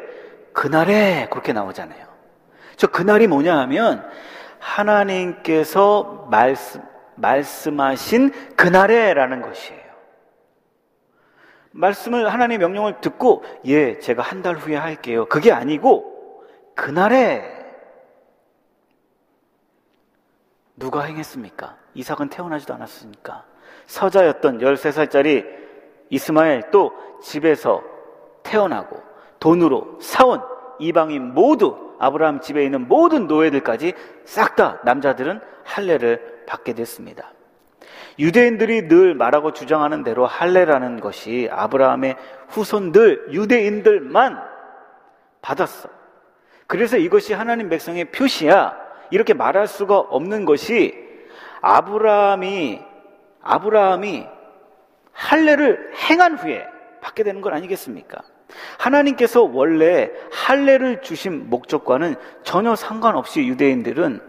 [0.53, 2.07] 그날에 그렇게 나오잖아요.
[2.77, 4.09] 저 그날이 뭐냐 하면
[4.61, 6.83] 하나님께서 말씀,
[7.17, 9.83] 말씀하신 그날에라는 것이에요.
[11.73, 15.27] 말씀을 하나님의 명령을 듣고 예, 제가 한 달 후에 할게요.
[15.27, 16.45] 그게 아니고
[16.77, 17.58] 그날에
[20.79, 21.77] 누가 행했습니까?
[21.95, 23.45] 이삭은 태어나지도 않았으니까.
[23.87, 25.45] 서자였던 13살짜리
[26.11, 27.83] 이스마엘 또 집에서
[28.43, 29.03] 태어나고
[29.41, 30.41] 돈으로 사온
[30.79, 33.93] 이방인 모두 아브라함 집에 있는 모든 노예들까지
[34.25, 37.33] 싹 다 남자들은 할례를 받게 됐습니다.
[38.19, 42.17] 유대인들이 늘 말하고 주장하는 대로 할례라는 것이 아브라함의
[42.49, 44.43] 후손들 유대인들만
[45.41, 45.89] 받았어.
[46.67, 48.88] 그래서 이것이 하나님 백성의 표시야.
[49.11, 50.95] 이렇게 말할 수가 없는 것이
[51.61, 52.81] 아브라함이
[53.43, 54.27] 아브라함이
[55.13, 56.67] 할례를 행한 후에
[57.01, 58.23] 받게 되는 건 아니겠습니까?
[58.79, 64.21] 하나님께서 원래 할례를 주신 목적과는 전혀 상관없이 유대인들은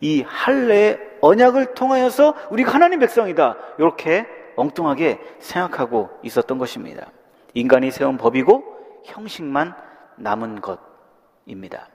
[0.00, 3.56] 이 할례 언약을 통하여서 우리가 하나님 백성이다.
[3.78, 7.06] 이렇게 엉뚱하게 생각하고 있었던 것입니다.
[7.54, 8.64] 인간이 세운 법이고
[9.04, 9.74] 형식만
[10.16, 11.88] 남은 것입니다.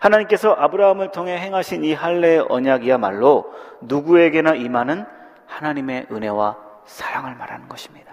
[0.00, 3.52] 하나님께서 아브라함을 통해 행하신 이 할례 언약이야말로
[3.82, 5.04] 누구에게나 임하는
[5.46, 8.12] 하나님의 은혜와 사랑을 말하는 것입니다.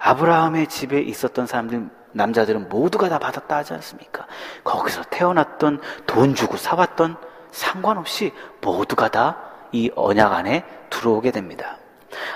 [0.00, 4.26] 아브라함의 집에 있었던 사람들 남자들은 모두가 다 받았다 하지 않습니까?
[4.64, 7.16] 거기서 태어났던 돈 주고 사왔던
[7.50, 11.76] 상관없이 모두가 다 이 언약 안에 들어오게 됩니다.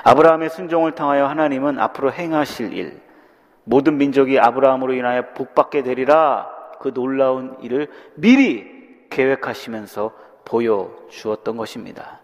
[0.04, 3.00] 아브라함의 순종을 통하여 하나님은 앞으로 행하실 일,
[3.64, 6.48] 모든 민족이 아브라함으로 인하여 복받게 되리라
[6.82, 10.12] 그 놀라운 일을 미리 계획하시면서
[10.44, 12.20] 보여 주었던 것입니다.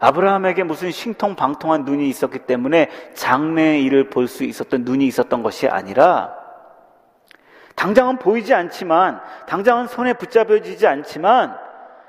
[0.00, 6.32] 아브라함에게 무슨 신통방통한 눈이 있었기 때문에 장래의 일을 볼 수 있었던 눈이 있었던 것이 아니라
[7.74, 11.56] 당장은 보이지 않지만, 당장은 손에 붙잡혀지지 않지만,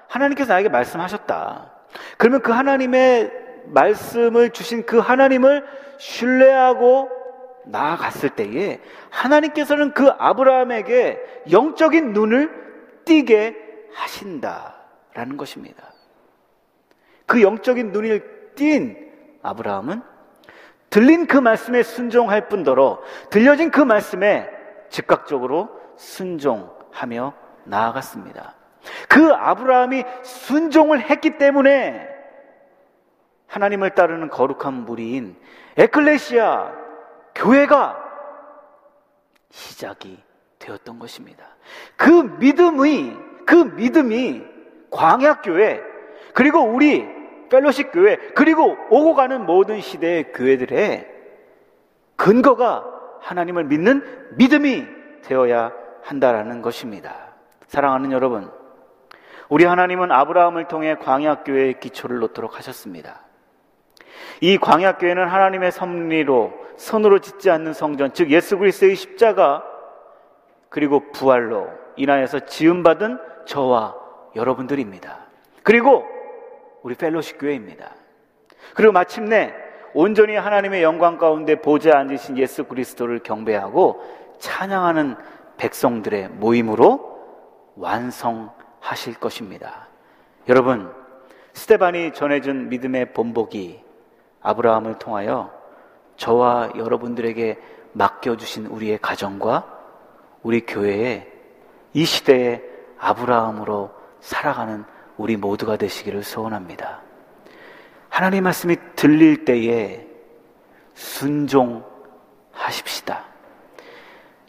[0.08, 1.72] 하나님께서 나에게 말씀하셨다.
[2.18, 3.32] 그러면 그 하나님의
[3.66, 5.64] 말씀을 주신 그 하나님을
[6.00, 7.19] 신뢰하고
[7.66, 8.80] 나아갔을 때에
[9.10, 11.20] 하나님께서는 그 아브라함에게
[11.51, 13.55] 영적인 눈을 띄게
[13.93, 15.93] 하신다라는 것입니다.
[17.26, 18.97] 그 영적인 눈을 띈
[19.41, 20.01] 아브라함은
[20.89, 24.49] 들린 그 말씀에 순종할 뿐더러 들려진 그 말씀에
[24.89, 27.34] 즉각적으로 순종하며
[27.66, 28.55] 나아갔습니다.
[29.07, 32.07] 그 아브라함이 순종을 했기 때문에
[33.47, 35.36] 하나님을 따르는 거룩한 무리인
[35.78, 36.79] 에클레시아
[37.36, 37.98] 교회가
[39.52, 40.22] 시작이
[40.60, 41.46] 되었던 것입니다.
[41.96, 42.10] 그
[42.40, 43.16] 믿음이
[43.46, 44.44] 그 믿음이
[44.92, 45.82] 광야교회
[46.34, 47.06] 그리고 우리
[47.50, 51.08] 펠로식 교회 그리고 오고 가는 모든 시대의 교회들의
[52.16, 52.86] 근거가
[53.22, 54.86] 하나님을 믿는 믿음이
[55.24, 55.72] 되어야
[56.04, 57.34] 한다라는 것입니다.
[57.68, 58.52] 사랑하는 여러분,
[59.48, 63.22] 우리 하나님은 아브라함을 통해 광야교회의 기초를 놓도록 하셨습니다.
[64.42, 69.64] 이 광야교회는 하나님의 섭리로 손으로 짓지 않는 성전, 즉 예수 그리스도의 십자가
[70.70, 71.68] 그리고 부활로
[71.98, 73.96] 인하여서 지음받은 저와
[74.36, 75.26] 여러분들입니다.
[75.64, 76.06] 그리고
[76.82, 77.92] 우리 펠로식 교회입니다.
[78.74, 79.54] 그리고 마침내
[79.94, 84.02] 온전히 하나님의 영광 가운데 보좌 앉으신 예수 그리스도를 경배하고
[84.40, 85.18] 찬양하는
[85.58, 87.20] 백성들의 모임으로
[87.76, 89.90] 완성하실 것입니다.
[90.48, 90.94] 여러분,
[91.54, 93.84] 스테반이 전해준 믿음의 본보기
[94.42, 95.59] 아브라함을 통하여
[96.20, 97.58] 저와 여러분들에게
[97.94, 99.66] 맡겨주신 우리의 가정과
[100.44, 101.32] 우리 교회에
[101.94, 102.62] 이 시대에
[103.00, 103.90] 아브라함으로
[104.20, 104.84] 살아가는
[105.18, 107.02] 우리 모두가 되시기를 소원합니다.
[108.10, 110.06] 하나님 말씀이 들릴 때에
[110.94, 111.84] 순종하십시다.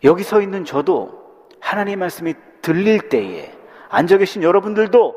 [0.03, 3.53] 여기 서 있는 저도 하나님 말씀이 들릴 때에
[3.89, 5.15] 앉아 계신 여러분들도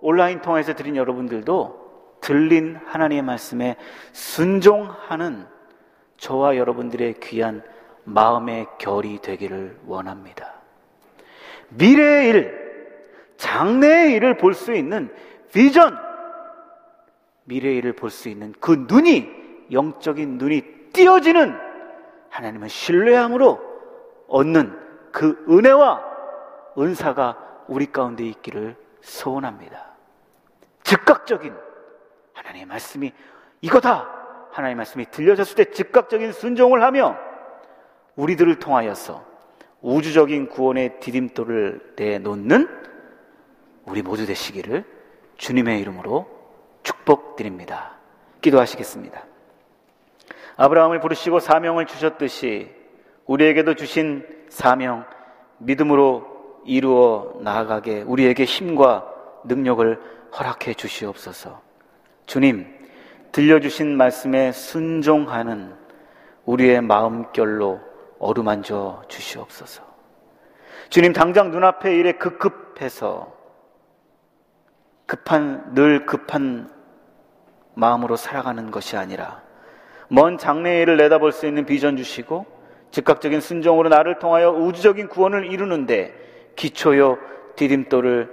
[0.00, 1.82] 온라인 통해서 드린 여러분들도
[2.22, 3.76] 들린 하나님의 말씀에
[4.12, 5.46] 순종하는
[6.22, 7.64] 저와 여러분들의 귀한
[8.04, 10.54] 마음의 결이 되기를 원합니다.
[11.70, 12.96] 미래의 일,
[13.38, 15.12] 장래의 일을 볼 수 있는
[15.52, 15.98] 비전,
[17.44, 19.28] 미래의 일을 볼 수 있는 그 눈이,
[19.72, 20.62] 영적인 눈이
[20.92, 21.58] 띄어지는
[22.30, 23.60] 하나님을 신뢰함으로
[24.28, 24.78] 얻는
[25.10, 26.04] 그 은혜와
[26.78, 29.90] 은사가 우리 가운데 있기를 소원합니다.
[30.84, 31.52] 즉각적인
[32.32, 33.12] 하나님의 말씀이
[33.60, 34.21] 이거다!
[34.52, 37.16] 하나님의 말씀이 들려졌을 때 즉각적인 순종을 하며
[38.16, 39.24] 우리들을 통하여서
[39.80, 42.68] 우주적인 구원의 디딤돌을 내놓는
[43.86, 44.84] 우리 모두 되시기를
[45.38, 46.28] 주님의 이름으로
[46.82, 47.96] 축복드립니다.
[48.42, 49.24] 기도하시겠습니다.
[50.56, 52.70] 아브라함을 부르시고 사명을 주셨듯이
[53.26, 55.04] 우리에게도 주신 사명
[55.58, 59.08] 믿음으로 이루어 나아가게 우리에게 힘과
[59.44, 60.00] 능력을
[60.38, 61.60] 허락해 주시옵소서.
[62.26, 62.81] 주님,
[63.32, 65.74] 들려주신 말씀에 순종하는
[66.44, 67.80] 우리의 마음결로
[68.18, 69.82] 어루만져 주시옵소서.
[70.90, 73.32] 주님, 당장 눈앞의 일에 급급해서
[75.06, 76.70] 급한, 늘 급한
[77.74, 79.42] 마음으로 살아가는 것이 아니라
[80.08, 82.44] 먼 장래의 일을 내다볼 수 있는 비전 주시고
[82.90, 87.18] 즉각적인 순종으로 나를 통하여 우주적인 구원을 이루는데 기초요
[87.56, 88.30] 디딤돌을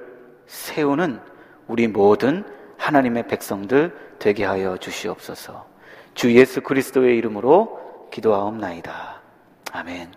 [0.48, 1.22] 세우는
[1.68, 2.44] 우리 모든
[2.78, 5.66] 하나님의 백성들 되게 하여 주시옵소서.
[6.14, 9.22] 주 예수 그리스도의 이름으로 기도하옵나이다.
[9.72, 10.12] 아멘.